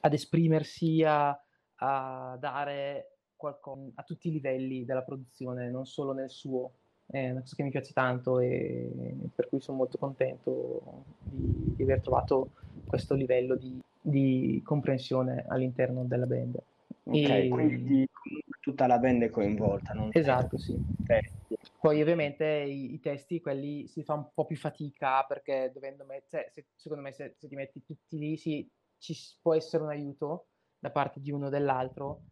ad 0.00 0.12
esprimersi, 0.12 1.02
a, 1.02 1.30
a 1.76 2.36
dare 2.38 3.16
qualcosa 3.36 3.90
a 3.94 4.02
tutti 4.02 4.28
i 4.28 4.32
livelli 4.32 4.84
della 4.84 5.02
produzione, 5.02 5.70
non 5.70 5.86
solo 5.86 6.12
nel 6.12 6.28
suo 6.28 6.72
è 7.10 7.30
una 7.30 7.40
cosa 7.40 7.56
che 7.56 7.62
mi 7.62 7.70
piace 7.70 7.92
tanto 7.92 8.38
e 8.38 8.88
per 9.34 9.48
cui 9.48 9.60
sono 9.60 9.78
molto 9.78 9.98
contento 9.98 11.04
di, 11.22 11.74
di 11.76 11.82
aver 11.82 12.00
trovato 12.00 12.50
questo 12.86 13.14
livello 13.14 13.56
di, 13.56 13.80
di 14.00 14.60
comprensione 14.64 15.44
all'interno 15.48 16.04
della 16.04 16.26
band. 16.26 16.58
Ok, 17.04 17.28
e... 17.28 17.48
quindi 17.48 18.08
tutta 18.60 18.86
la 18.86 18.98
band 18.98 19.22
è 19.22 19.30
coinvolta, 19.30 19.92
non 19.92 20.10
Esatto, 20.12 20.58
sì. 20.58 20.76
Testi. 21.04 21.56
Poi 21.80 22.00
ovviamente 22.00 22.44
i, 22.44 22.94
i, 22.94 23.00
testi, 23.00 23.40
quelli 23.40 23.86
si 23.88 24.04
fa 24.04 24.14
un 24.14 24.28
po' 24.32 24.44
più 24.44 24.56
fatica 24.56 25.24
perché 25.24 25.70
dovendo 25.72 26.04
mettere, 26.04 26.44
cioè, 26.44 26.50
se, 26.52 26.66
secondo 26.76 27.02
me 27.02 27.12
se, 27.12 27.34
se, 27.38 27.48
ti 27.48 27.54
metti 27.54 27.82
tutti 27.82 28.18
lì 28.18 28.36
sì, 28.36 28.68
ci 28.98 29.14
può 29.40 29.54
essere 29.54 29.82
un 29.82 29.88
aiuto 29.88 30.46
da 30.78 30.90
parte 30.90 31.20
di 31.20 31.30
uno 31.30 31.46
o 31.46 31.48
dell'altro, 31.48 32.22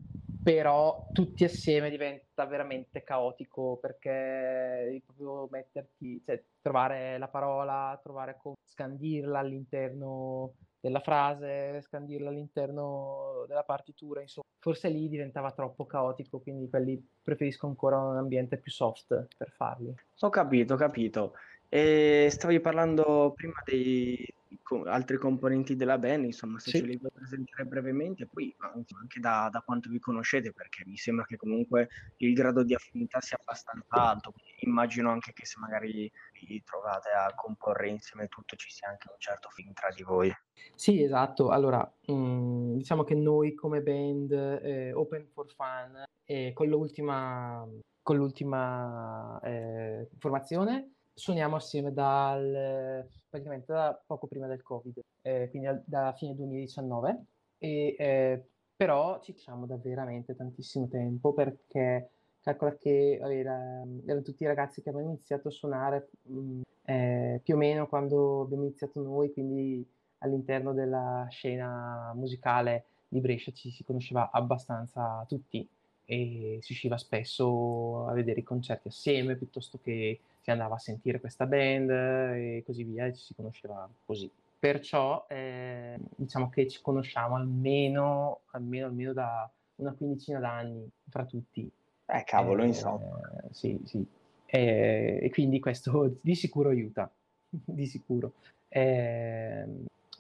però 0.43 1.09
tutti 1.13 1.45
assieme 1.45 1.91
diventa 1.91 2.47
veramente 2.47 3.03
caotico 3.03 3.77
perché 3.81 4.83
devi 4.85 5.03
proprio 5.05 5.49
metterti, 5.51 6.23
cioè 6.25 6.43
trovare 6.61 7.19
la 7.19 7.29
parola, 7.29 7.99
trovare 8.03 8.39
come 8.41 8.57
scandirla 8.65 9.39
all'interno 9.39 10.55
della 10.81 11.01
frase, 11.01 11.81
scandirla 11.83 12.29
all'interno 12.29 13.45
della 13.49 13.65
partitura, 13.65 14.21
insomma, 14.21 14.47
forse 14.59 14.89
lì 14.89 15.09
diventava 15.09 15.51
troppo 15.53 15.87
caotico, 15.87 16.41
quindi 16.41 16.69
quelli 16.69 17.05
preferisco 17.23 17.67
ancora 17.67 17.99
un 17.99 18.17
ambiente 18.17 18.59
più 18.59 18.71
soft 18.71 19.27
per 19.37 19.51
farli. 19.51 19.95
Ho 20.21 20.29
capito, 20.31 20.75
ho 20.75 20.77
capito. 20.77 21.35
E 21.69 22.29
stavi 22.31 22.61
parlando 22.61 23.33
prima 23.37 23.61
dei, 23.65 24.25
co- 24.69 24.83
altri 24.85 25.17
componenti 25.17 25.77
della 25.77 25.97
band, 25.97 26.25
insomma, 26.25 26.59
se 26.59 26.71
sì. 26.73 26.79
ce 26.81 26.85
li 26.85 26.99
vuoi 26.99 27.11
presentare 27.11 27.65
brevemente, 27.65 28.27
poi 28.27 28.55
anche 28.59 29.19
da, 29.19 29.49
da, 29.51 29.63
quanto 29.63 29.89
vi 29.89 29.99
conoscete, 29.99 30.53
perché 30.53 30.83
mi 30.85 30.97
sembra 30.97 31.25
che 31.25 31.37
comunque 31.37 31.89
il 32.19 32.35
grado 32.35 32.63
di 32.63 32.75
affinità 32.75 33.19
sia 33.23 33.39
abbastanza 33.41 33.87
alto, 33.89 34.35
immagino 34.61 35.11
anche 35.11 35.33
che 35.33 35.47
se 35.47 35.59
magari 35.59 36.13
vi 36.33 36.63
trovate 36.65 37.09
a 37.09 37.35
comporre 37.35 37.89
insieme 37.89 38.29
tutto 38.29 38.57
ci 38.57 38.71
sia 38.71 38.91
anche 38.91 39.09
un 39.11 39.19
certo 39.19 39.49
film 39.49 39.73
tra 39.73 39.89
di 39.95 40.03
voi. 40.03 40.31
Sì, 40.75 41.03
esatto. 41.03 41.49
Allora, 41.49 41.81
mh, 42.07 42.13
mm, 42.13 42.77
diciamo 42.77 43.05
che 43.05 43.15
noi 43.15 43.55
come 43.55 43.81
band 43.81 44.33
eh, 44.33 44.93
Open 44.93 45.29
for 45.33 45.51
Fun, 45.55 46.03
eh, 46.25 46.53
con 46.53 46.67
l'ultima, 46.69 47.67
con 48.03 48.17
l'ultima 48.17 49.41
eh, 49.43 50.11
formazione, 50.19 50.93
suoniamo 51.15 51.57
assieme 51.57 51.93
dal, 51.93 53.09
praticamente 53.29 53.73
da 53.73 54.01
poco 54.07 54.27
prima 54.27 54.47
del 54.47 54.63
Covid, 54.63 55.01
eh, 55.23 55.49
quindi 55.51 55.69
al, 55.69 55.83
da 55.85 56.13
fine 56.17 56.35
2019, 56.35 57.25
e, 57.59 57.97
eh, 57.99 58.43
però 58.77 59.21
ci 59.21 59.33
facciamo 59.33 59.67
da 59.67 59.77
veramente 59.77 60.37
tantissimo 60.37 60.89
tempo 60.89 61.33
perché 61.33 62.11
calcola 62.43 62.77
che 62.77 63.19
era, 63.21 63.83
erano 64.07 64.23
tutti 64.23 64.45
i 64.45 64.47
ragazzi 64.47 64.81
che 64.81 64.89
avevano 64.89 65.13
iniziato 65.13 65.49
a 65.49 65.51
suonare 65.51 66.09
mh, 66.23 66.39
mm, 66.39 66.61
eh, 66.85 67.41
più 67.43 67.55
o 67.55 67.59
meno 67.59 67.87
quando 67.87 68.43
abbiamo 68.43 68.65
iniziato 68.65 69.01
noi, 69.03 69.33
quindi 69.33 69.87
all'interno 70.19 70.73
della 70.73 71.27
scena 71.31 72.13
musicale 72.15 72.85
di 73.09 73.21
Brescia 73.21 73.53
ci 73.53 73.71
si 73.71 73.85
conosceva 73.85 74.31
abbastanza 74.31 75.25
tutti 75.29 75.67
e 76.05 76.59
si 76.63 76.73
usciva 76.73 76.97
spesso 76.97 78.07
a 78.07 78.13
vedere 78.13 78.41
i 78.41 78.45
concerti 78.45 78.89
assieme 78.89 79.37
piuttosto 79.37 79.79
che 79.83 80.19
si 80.49 80.51
andava 80.51 80.77
a 80.77 80.79
sentire 80.79 81.21
questa 81.21 81.47
band 81.47 81.91
e 81.91 82.63
così 82.65 82.83
via 82.83 83.05
e 83.05 83.15
ci 83.15 83.23
si 83.23 83.35
conosceva 83.35 83.87
così. 84.07 84.31
Perciò 84.59 85.27
eh, 85.29 85.99
diciamo 86.17 86.49
che 86.49 86.67
ci 86.67 86.81
conosciamo 86.81 87.37
almeno, 87.37 88.41
almeno, 88.53 88.87
almeno 88.87 89.13
da 89.13 89.51
una 89.77 89.93
quindicina 89.93 90.39
d'anni 90.39 90.91
fra 91.09 91.27
tutti. 91.27 91.71
Eh 92.07 92.25
cavolo, 92.25 92.63
eh, 92.63 92.69
insomma. 92.69 93.21
Sì, 93.51 93.79
sì. 93.85 94.05
Eh, 94.47 95.19
e 95.23 95.31
quindi 95.31 95.61
questo 95.61 96.17
di 96.23 96.35
sicuro 96.35 96.71
aiuta, 96.71 97.13
di 97.51 97.87
sicuro. 97.87 98.33
Eh, 98.69 99.67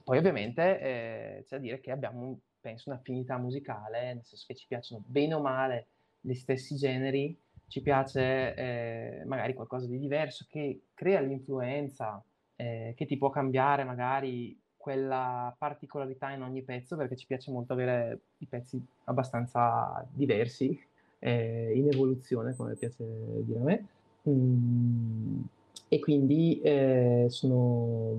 poi 0.04 0.18
ovviamente 0.18 0.80
eh, 0.80 1.44
c'è 1.46 1.56
da 1.56 1.62
dire 1.62 1.80
che 1.80 1.90
abbiamo 1.90 2.38
penso, 2.60 2.90
un'affinità 2.90 3.38
musicale, 3.38 4.12
nel 4.12 4.24
senso 4.24 4.44
che 4.46 4.54
ci 4.54 4.66
piacciono 4.66 5.02
bene 5.06 5.34
o 5.34 5.40
male 5.40 5.86
gli 6.20 6.34
stessi 6.34 6.76
generi, 6.76 7.34
ci 7.68 7.80
piace 7.82 8.54
eh, 8.54 9.22
magari 9.26 9.54
qualcosa 9.54 9.86
di 9.86 9.98
diverso 9.98 10.46
che 10.48 10.80
crea 10.94 11.20
l'influenza, 11.20 12.22
eh, 12.56 12.94
che 12.96 13.06
ti 13.06 13.16
può 13.16 13.30
cambiare 13.30 13.84
magari 13.84 14.58
quella 14.76 15.54
particolarità 15.56 16.30
in 16.30 16.42
ogni 16.42 16.62
pezzo, 16.62 16.96
perché 16.96 17.16
ci 17.16 17.26
piace 17.26 17.50
molto 17.50 17.74
avere 17.74 18.20
i 18.38 18.46
pezzi 18.46 18.82
abbastanza 19.04 20.06
diversi, 20.10 20.78
eh, 21.18 21.72
in 21.74 21.88
evoluzione, 21.88 22.54
come 22.56 22.74
piace 22.74 23.04
dire 23.42 23.58
a 23.58 23.62
me. 23.62 23.86
Mm, 24.28 25.40
e 25.88 25.98
quindi 26.00 26.60
eh, 26.60 27.26
sono, 27.28 28.14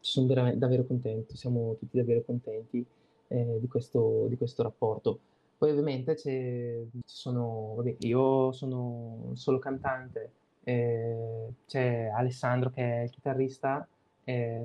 sono 0.00 0.52
davvero 0.54 0.84
contento, 0.84 1.36
siamo 1.36 1.76
tutti 1.78 1.96
davvero 1.98 2.22
contenti 2.22 2.84
eh, 3.28 3.58
di, 3.60 3.68
questo, 3.68 4.26
di, 4.28 4.36
questo, 4.36 4.62
rapporto. 4.62 5.18
Poi 5.60 5.72
ovviamente 5.72 6.16
ci 6.16 6.88
sono, 7.04 7.74
vabbè, 7.76 7.96
io 7.98 8.50
sono 8.50 9.32
solo 9.34 9.58
cantante, 9.58 10.32
eh, 10.64 11.52
c'è 11.66 12.10
Alessandro 12.14 12.70
che 12.70 12.80
è 12.82 13.02
il 13.02 13.10
chitarrista, 13.10 13.86
eh, 14.24 14.58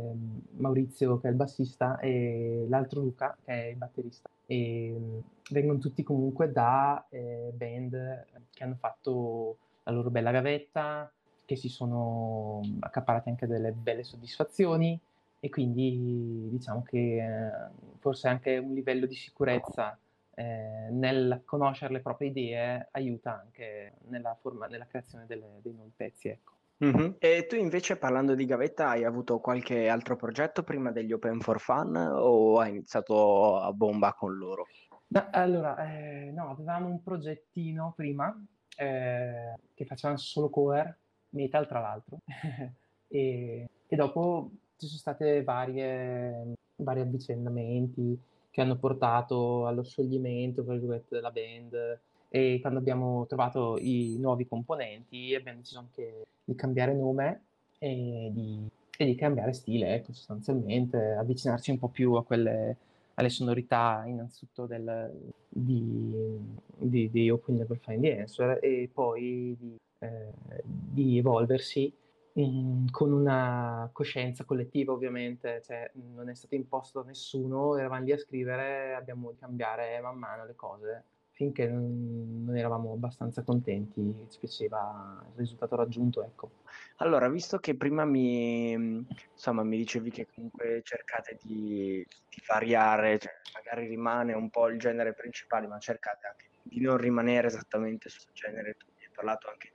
Maurizio 0.52 1.20
che 1.20 1.28
è 1.28 1.32
il 1.32 1.36
bassista 1.36 2.00
e 2.00 2.66
l'altro 2.70 3.02
Luca 3.02 3.36
che 3.44 3.52
è 3.52 3.66
il 3.72 3.75
batterista. 3.75 4.30
E 4.46 4.96
mm, 4.98 5.20
vengono 5.52 5.80
tutti 5.80 6.02
comunque 6.02 6.54
da 6.54 7.06
eh, 7.10 7.52
band 7.54 8.25
che 8.54 8.64
hanno 8.64 8.78
fatto 8.80 9.58
la 9.84 9.92
loro 9.92 10.10
bella 10.10 10.32
gavetta, 10.32 11.12
che 11.44 11.58
si 11.58 11.68
sono 11.68 12.62
accaparati 12.80 13.28
anche 13.28 13.48
delle 13.48 13.74
belle 13.74 14.06
soddisfazioni 14.06 14.98
e 15.42 15.50
quindi 15.50 16.48
diciamo 16.50 16.84
che 16.84 17.18
eh, 17.18 17.52
forse 18.00 18.30
anche 18.30 18.56
un 18.58 18.74
livello 18.74 19.06
di 19.08 19.16
sicurezza 19.16 20.00
eh, 20.36 20.89
nel 20.92 21.42
conoscere 21.46 21.94
le 21.94 22.01
proprie 22.01 22.30
idee 22.30 22.89
aiuta 22.92 23.39
anche 23.39 23.94
nella, 24.08 24.36
forma, 24.39 24.68
nella 24.68 24.86
creazione 24.86 25.25
delle, 25.25 25.60
dei 25.62 25.74
nuovi 25.74 25.94
pezzi. 25.96 26.27
Ecco. 26.27 26.54
Mm-hmm. 26.84 27.12
E 27.20 27.46
tu 27.48 27.56
invece 27.56 27.96
parlando 27.96 28.36
di 28.36 28.46
gavetta 28.46 28.89
hai 28.89 29.06
avuto 29.06 29.39
qualche 29.39 29.88
altro 29.88 30.18
progetto 30.18 30.63
prima 30.63 30.92
degli 30.92 31.13
Open 31.13 31.39
for 31.39 31.62
Fun 31.62 31.96
o 31.96 32.60
hai 32.60 32.72
iniziato 32.72 33.58
a 33.60 33.72
bomba 33.72 34.13
con 34.13 34.36
loro? 34.36 34.68
No, 35.08 35.27
allora, 35.32 35.77
eh, 35.88 36.32
no, 36.32 36.50
avevamo 36.50 36.88
un 36.88 37.01
progettino 37.01 37.94
prima 37.96 38.36
eh, 38.75 39.54
che 39.74 39.86
facevamo 39.86 40.20
solo 40.20 40.50
cover, 40.50 40.98
metal 41.30 41.65
tra 41.65 41.80
l'altro, 41.80 42.20
e, 43.08 43.70
e, 43.88 43.96
dopo 43.96 44.51
ci 44.75 44.88
sono 44.88 45.00
state 45.00 45.44
varie, 45.44 46.56
vari 46.75 47.00
avvicendamenti 47.00 48.20
che 48.56 48.62
hanno 48.62 48.78
portato 48.78 49.68
allo 49.68 49.84
scioglimento 49.84 50.62
della 50.62 51.30
band. 51.30 52.00
E 52.30 52.60
quando 52.62 52.80
abbiamo 52.80 53.26
trovato 53.28 53.78
i 53.78 54.16
nuovi 54.18 54.48
componenti 54.48 55.36
abbiamo 55.36 55.58
deciso 55.60 55.80
anche 55.80 56.26
di 56.42 56.56
cambiare 56.56 56.94
nome 56.94 57.42
e 57.80 58.30
di, 58.32 58.66
e 58.98 59.06
di 59.06 59.16
cambiare 59.16 59.52
stile, 59.52 59.96
ecco, 59.96 60.14
sostanzialmente, 60.14 60.98
avvicinarci 60.98 61.72
un 61.72 61.80
po' 61.80 61.90
più 61.90 62.14
a 62.14 62.24
quelle, 62.24 62.78
alle 63.16 63.28
sonorità 63.28 64.06
innanzitutto 64.06 64.66
del, 64.66 65.12
di, 65.50 66.40
di, 66.78 67.12
di 67.12 67.30
Open 67.30 67.58
Level 67.58 67.80
Find 67.80 68.04
the 68.04 68.20
Answer 68.22 68.60
e 68.62 68.90
poi 68.92 69.54
di, 69.60 69.76
eh, 70.00 70.32
di 70.64 71.18
evolversi 71.18 71.92
in, 72.38 72.88
con 72.92 73.12
una 73.12 73.89
coscienza 73.92 74.44
collettiva 74.44 74.94
ovviamente, 74.94 75.62
cioè 75.63 75.89
non 75.94 76.30
è 76.30 76.36
stato 76.36 76.56
imposto 76.56 77.01
da 77.01 77.08
nessuno, 77.08 77.77
eravamo 77.77 78.06
lì 78.06 78.12
a 78.12 78.18
scrivere, 78.18 78.94
abbiamo 78.96 79.32
di 79.32 79.38
cambiare 79.38 80.00
man 80.01 80.18
mano 80.18 80.46
le 80.46 80.56
cose 80.56 81.04
finché 81.36 81.68
non, 81.68 82.46
non, 82.46 82.56
eravamo 82.56 82.94
abbastanza 82.94 83.44
contenti, 83.44 84.25
ci 84.30 84.39
piaceva 84.39 85.22
il 85.34 85.38
risultato 85.38 85.75
raggiunto, 85.75 86.24
ecco. 86.24 86.50
Allora, 86.98 87.27
visto 87.27 87.58
che 87.58 87.75
prima 87.75 88.06
mi, 88.06 88.72
insomma, 88.72 89.63
mi 89.63 89.75
dicevi 89.75 90.12
che 90.12 90.27
comunque 90.34 90.82
cercate 90.84 91.38
di, 91.42 92.06
di 92.30 92.42
variare, 92.48 93.20
cioè 93.20 93.34
magari 93.54 93.86
rimane 93.88 94.32
un 94.32 94.50
po' 94.50 94.70
il 94.70 94.80
genere 94.80 95.13
principale, 95.13 95.68
ma 95.68 95.77
cercate 95.77 96.27
anche 96.27 96.46
di 96.62 96.80
non 96.80 96.96
rimanere 96.96 97.48
esattamente 97.48 98.08
sul 98.08 98.32
genere, 98.32 98.75
tu 98.77 98.86
mi 98.96 99.04
hai 99.04 99.12
parlato 99.13 99.50
anche 99.50 99.72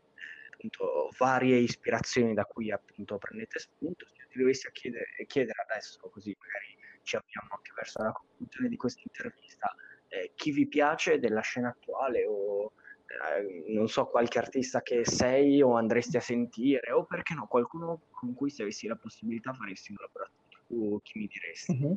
appunto, 0.61 1.09
varie 1.17 1.57
ispirazioni 1.57 2.35
da 2.35 2.45
cui 2.45 2.71
appunto 2.71 3.17
prendete 3.17 3.59
spunto, 3.59 4.05
se 4.07 4.26
ti 4.29 4.38
dovessi 4.38 4.69
chiedere, 4.73 5.07
chiedere 5.26 5.64
adesso, 5.69 5.99
così 6.11 6.37
magari 6.38 6.76
ci 7.02 7.17
avviamo 7.17 7.49
anche 7.57 7.73
verso 7.75 8.02
la 8.02 8.12
conclusione 8.12 8.69
di 8.69 8.76
questa 8.76 9.00
intervista, 9.05 9.75
eh, 10.09 10.33
chi 10.35 10.50
vi 10.50 10.67
piace 10.67 11.19
della 11.19 11.40
scena 11.40 11.69
attuale 11.71 12.26
o 12.26 12.73
eh, 13.07 13.73
non 13.73 13.88
so 13.88 14.07
qualche 14.07 14.38
artista 14.38 14.83
che 14.83 15.05
sei 15.05 15.62
o 15.62 15.76
andresti 15.76 16.17
a 16.17 16.21
sentire 16.21 16.93
o 16.93 17.05
perché 17.05 17.35
no 17.35 17.47
qualcuno 17.47 18.02
con 18.11 18.35
cui 18.35 18.50
se 18.50 18.62
avessi 18.62 18.87
la 18.87 18.97
possibilità 18.97 19.52
faresti 19.52 19.90
un 19.90 19.97
collaborazione 19.97 20.38
tu 20.67 21.00
chi 21.02 21.19
mi 21.19 21.26
diresti? 21.26 21.73
Mm-hmm. 21.73 21.95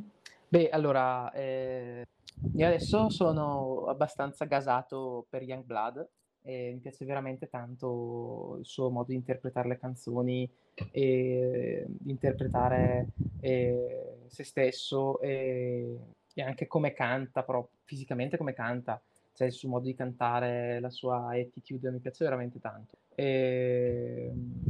Beh 0.48 0.70
allora 0.70 1.32
eh, 1.34 2.08
io 2.56 2.66
adesso 2.66 3.10
sono 3.10 3.86
abbastanza 3.88 4.46
gasato 4.46 5.28
per 5.30 5.44
Youngblood 5.44 6.08
e 6.44 6.72
mi 6.74 6.80
piace 6.80 7.06
veramente 7.06 7.50
tanto 7.50 8.58
il 8.60 8.66
suo 8.66 8.90
modo 8.90 9.08
di 9.10 9.16
interpretare 9.16 9.70
le 9.70 9.80
canzoni 9.80 10.50
e 10.92 11.86
di 11.88 12.12
interpretare 12.12 13.08
eh, 13.40 14.18
se 14.28 14.44
stesso 14.44 15.20
e 15.22 15.98
e 16.34 16.42
anche 16.42 16.68
come 16.68 16.94
canta, 16.94 17.44
però 17.44 17.68
fisicamente 17.84 18.38
come 18.38 18.54
canta, 18.54 19.02
cioè 19.34 19.48
il 19.48 19.54
suo 19.54 19.70
modo 19.70 19.86
di 19.86 19.96
cantare, 19.96 20.80
la 20.80 20.90
sua 20.90 21.30
attitude 21.30 21.92
mi 21.92 22.00
piace 22.00 22.24
veramente 22.24 22.60
tanto. 22.60 22.98
E... 23.16 24.32
Ehm, 24.32 24.62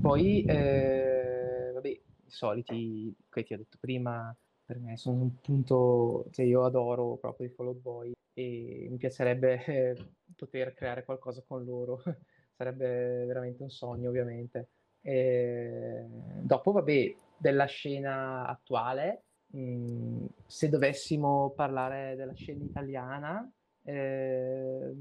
poi, 0.00 0.44
eh, 0.44 1.70
vabbè, 1.74 1.88
i 1.88 2.00
soliti 2.26 3.14
che 3.28 3.44
ti 3.44 3.54
ho 3.54 3.58
detto 3.58 3.76
prima, 3.78 4.34
per 4.64 4.78
me 4.78 4.96
sono 4.96 5.22
un 5.22 5.40
punto, 5.40 6.26
cioè 6.30 6.44
io 6.46 6.64
adoro 6.64 7.16
proprio 7.16 7.46
i 7.46 7.50
Fall 7.50 7.78
Boy 7.78 8.12
e 8.32 8.86
mi 8.90 8.96
piacerebbe 8.96 9.64
eh, 9.64 9.96
poter 10.40 10.74
creare 10.74 11.04
qualcosa 11.04 11.42
con 11.46 11.64
loro, 11.64 12.02
sarebbe 12.56 13.24
veramente 13.26 13.62
un 13.62 13.70
sogno 13.70 14.08
ovviamente. 14.08 14.68
E... 15.02 16.04
Dopo, 16.40 16.72
vabbè, 16.72 17.14
della 17.36 17.66
scena 17.66 18.46
attuale, 18.46 19.24
Mhmm, 19.52 20.26
se 20.46 20.68
dovessimo 20.68 21.52
parlare 21.56 22.14
della 22.14 22.34
scena 22.34 22.62
italiana, 22.64 23.50
eh, 23.82 24.94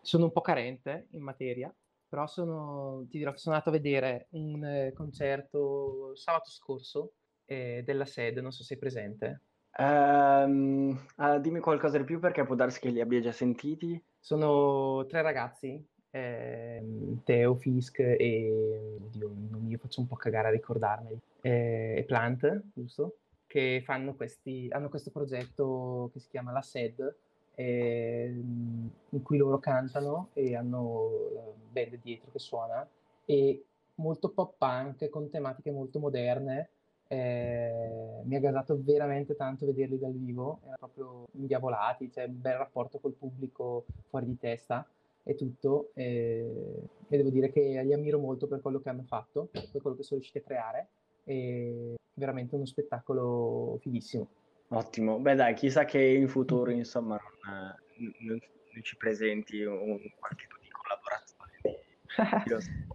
sono 0.00 0.24
un 0.24 0.32
po' 0.32 0.40
carente 0.40 1.06
in 1.10 1.22
materia, 1.22 1.74
però 2.08 2.26
sono, 2.26 3.06
ti 3.08 3.18
dirò 3.18 3.32
che 3.32 3.38
sono 3.38 3.54
andato 3.54 3.74
a 3.74 3.78
vedere 3.80 4.26
un 4.30 4.62
eh, 4.64 4.92
concerto 4.92 6.14
sabato 6.14 6.50
scorso 6.50 7.12
eh, 7.46 7.82
della 7.84 8.04
SED, 8.04 8.38
non 8.38 8.52
so 8.52 8.58
se 8.58 8.68
sei 8.68 8.78
presente. 8.78 9.40
Um, 9.78 10.98
uh, 11.16 11.40
dimmi 11.40 11.60
qualcosa 11.60 11.98
di 11.98 12.04
più 12.04 12.18
perché 12.18 12.44
può 12.44 12.54
darsi 12.54 12.80
che 12.80 12.90
li 12.90 13.00
abbia 13.00 13.20
già 13.20 13.32
sentiti. 13.32 14.00
Sono 14.18 15.06
tre 15.06 15.22
ragazzi, 15.22 15.84
eh, 16.10 16.82
Teo, 17.24 17.54
Fisk 17.56 17.98
e... 17.98 18.98
Oddio, 19.00 19.30
io 19.66 19.78
faccio 19.78 20.00
un 20.00 20.06
po' 20.06 20.16
cagare 20.16 20.48
a 20.48 20.50
ricordarmeli. 20.52 21.18
Eh, 21.40 21.94
e 21.98 22.04
Plant, 22.04 22.62
giusto? 22.74 23.16
che 23.52 23.82
fanno 23.84 24.14
questi, 24.14 24.66
hanno 24.70 24.88
questo 24.88 25.10
progetto 25.10 26.08
che 26.14 26.20
si 26.20 26.28
chiama 26.30 26.52
La 26.52 26.62
SED, 26.62 27.14
eh, 27.54 28.34
in 28.34 29.22
cui 29.22 29.36
loro 29.36 29.58
cantano 29.58 30.30
e 30.32 30.56
hanno 30.56 31.10
la 31.34 31.42
band 31.70 31.98
dietro 32.00 32.30
che 32.32 32.38
suona, 32.38 32.88
e 33.26 33.62
molto 33.96 34.30
pop 34.30 34.54
punk 34.56 35.06
con 35.10 35.28
tematiche 35.28 35.70
molto 35.70 35.98
moderne. 35.98 36.70
Eh, 37.12 38.22
mi 38.24 38.36
ha 38.36 38.40
gasato 38.40 38.80
veramente 38.82 39.36
tanto 39.36 39.66
vederli 39.66 39.98
dal 39.98 40.14
vivo, 40.14 40.60
erano 40.62 40.76
proprio 40.78 41.26
indiavolati, 41.32 42.08
c'è 42.08 42.22
cioè 42.22 42.30
un 42.30 42.40
bel 42.40 42.56
rapporto 42.56 43.00
col 43.00 43.12
pubblico 43.12 43.84
fuori 44.08 44.24
di 44.24 44.38
testa 44.38 44.88
e 45.22 45.34
tutto. 45.34 45.90
Eh, 45.92 46.82
e 47.10 47.16
devo 47.18 47.28
dire 47.28 47.52
che 47.52 47.60
li 47.60 47.92
ammiro 47.92 48.18
molto 48.18 48.46
per 48.46 48.62
quello 48.62 48.80
che 48.80 48.88
hanno 48.88 49.02
fatto, 49.02 49.50
per 49.52 49.82
quello 49.82 49.94
che 49.94 50.04
sono 50.04 50.20
riusciti 50.20 50.38
a 50.38 50.40
creare 50.40 50.88
e 51.24 51.96
veramente 52.14 52.54
uno 52.54 52.64
spettacolo 52.64 53.76
fighissimo. 53.82 54.26
Ottimo, 54.68 55.18
beh 55.18 55.34
dai, 55.34 55.52
chissà 55.52 55.84
che 55.84 56.02
in 56.02 56.28
futuro 56.28 56.70
insomma 56.70 57.20
non, 57.44 58.14
non, 58.20 58.38
non 58.72 58.82
ci 58.82 58.96
presenti 58.96 59.62
un, 59.62 60.00
qualche 60.18 60.46
tipo 60.46 60.56
di 60.62 60.68
collaborazione. 60.70 61.50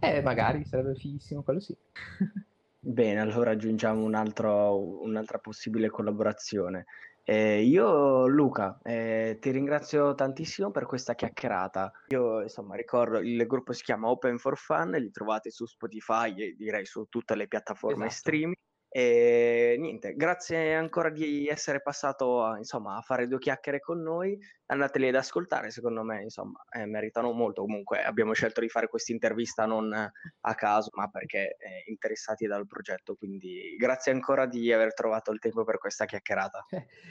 eh, 0.00 0.22
magari 0.22 0.64
sarebbe 0.64 0.96
fighissimo, 0.96 1.44
quello 1.44 1.60
sì. 1.60 1.76
Bene, 2.80 3.20
allora 3.20 3.50
aggiungiamo 3.50 4.02
un 4.02 4.14
altro, 4.14 5.02
un'altra 5.02 5.38
possibile 5.38 5.90
collaborazione. 5.90 6.86
Eh, 7.24 7.62
io, 7.62 8.26
Luca, 8.26 8.78
eh, 8.82 9.36
ti 9.40 9.50
ringrazio 9.50 10.14
tantissimo 10.14 10.70
per 10.70 10.86
questa 10.86 11.14
chiacchierata. 11.14 11.92
Io, 12.08 12.40
insomma, 12.40 12.76
ricordo 12.76 13.18
il 13.18 13.46
gruppo 13.46 13.72
si 13.72 13.82
chiama 13.82 14.08
Open 14.08 14.38
for 14.38 14.56
Fun, 14.56 14.92
li 14.92 15.10
trovate 15.10 15.50
su 15.50 15.66
Spotify 15.66 16.34
e 16.34 16.54
direi 16.56 16.86
su 16.86 17.04
tutte 17.10 17.34
le 17.34 17.46
piattaforme 17.46 18.06
esatto. 18.06 18.14
streaming. 18.14 18.56
E 18.90 19.76
niente, 19.78 20.14
grazie 20.14 20.74
ancora 20.74 21.10
di 21.10 21.46
essere 21.46 21.82
passato 21.82 22.42
a, 22.42 22.56
insomma, 22.56 22.96
a 22.96 23.02
fare 23.02 23.26
due 23.26 23.38
chiacchiere 23.38 23.80
con 23.80 24.00
noi. 24.00 24.38
Andateli 24.66 25.08
ad 25.08 25.14
ascoltare, 25.16 25.70
secondo 25.70 26.02
me, 26.02 26.22
insomma, 26.22 26.64
eh, 26.70 26.86
meritano 26.86 27.32
molto. 27.32 27.62
Comunque 27.62 28.02
abbiamo 28.02 28.32
scelto 28.32 28.60
di 28.60 28.68
fare 28.68 28.88
questa 28.88 29.12
intervista 29.12 29.66
non 29.66 29.92
a 29.92 30.54
caso, 30.54 30.90
ma 30.94 31.08
perché 31.08 31.56
eh, 31.58 31.84
interessati 31.86 32.46
dal 32.46 32.66
progetto. 32.66 33.14
Quindi 33.14 33.76
grazie 33.76 34.12
ancora 34.12 34.46
di 34.46 34.72
aver 34.72 34.94
trovato 34.94 35.32
il 35.32 35.38
tempo 35.38 35.64
per 35.64 35.78
questa 35.78 36.06
chiacchierata. 36.06 36.64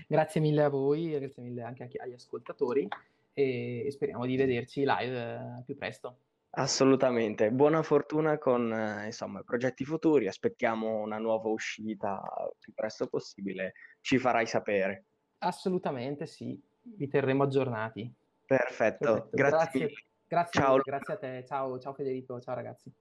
grazie 0.07 0.41
mille 0.41 0.63
a 0.63 0.69
voi, 0.69 1.11
grazie 1.11 1.43
mille 1.43 1.61
anche 1.61 1.89
agli 1.97 2.13
ascoltatori 2.13 2.87
e 3.33 3.87
speriamo 3.91 4.25
di 4.25 4.35
vederci 4.35 4.83
live 4.83 5.59
eh, 5.59 5.63
più 5.63 5.77
presto. 5.77 6.21
Assolutamente, 6.59 7.51
buona 7.51 7.83
fortuna 7.83 8.39
con 8.39 8.73
eh, 8.73 9.05
insomma, 9.05 9.41
i 9.41 9.43
progetti 9.43 9.85
futuri, 9.85 10.27
aspettiamo 10.27 11.01
una 11.01 11.19
nuova 11.19 11.49
uscita 11.49 12.19
il 12.49 12.55
più 12.59 12.73
presto 12.73 13.05
possibile, 13.05 13.73
ci 14.01 14.17
farai 14.17 14.47
sapere. 14.47 15.05
Assolutamente 15.39 16.25
sì, 16.25 16.59
vi 16.81 17.07
terremo 17.07 17.43
aggiornati. 17.43 18.11
Perfetto, 18.43 19.29
Perfetto. 19.29 19.29
grazie. 19.29 19.79
Grazie, 19.79 19.93
grazie, 20.27 20.61
ciao. 20.61 20.77
grazie 20.83 21.13
a 21.13 21.17
te. 21.17 21.45
Ciao, 21.45 21.77
ciao 21.77 21.93
Federico, 21.93 22.39
ciao 22.39 22.55
ragazzi. 22.55 22.91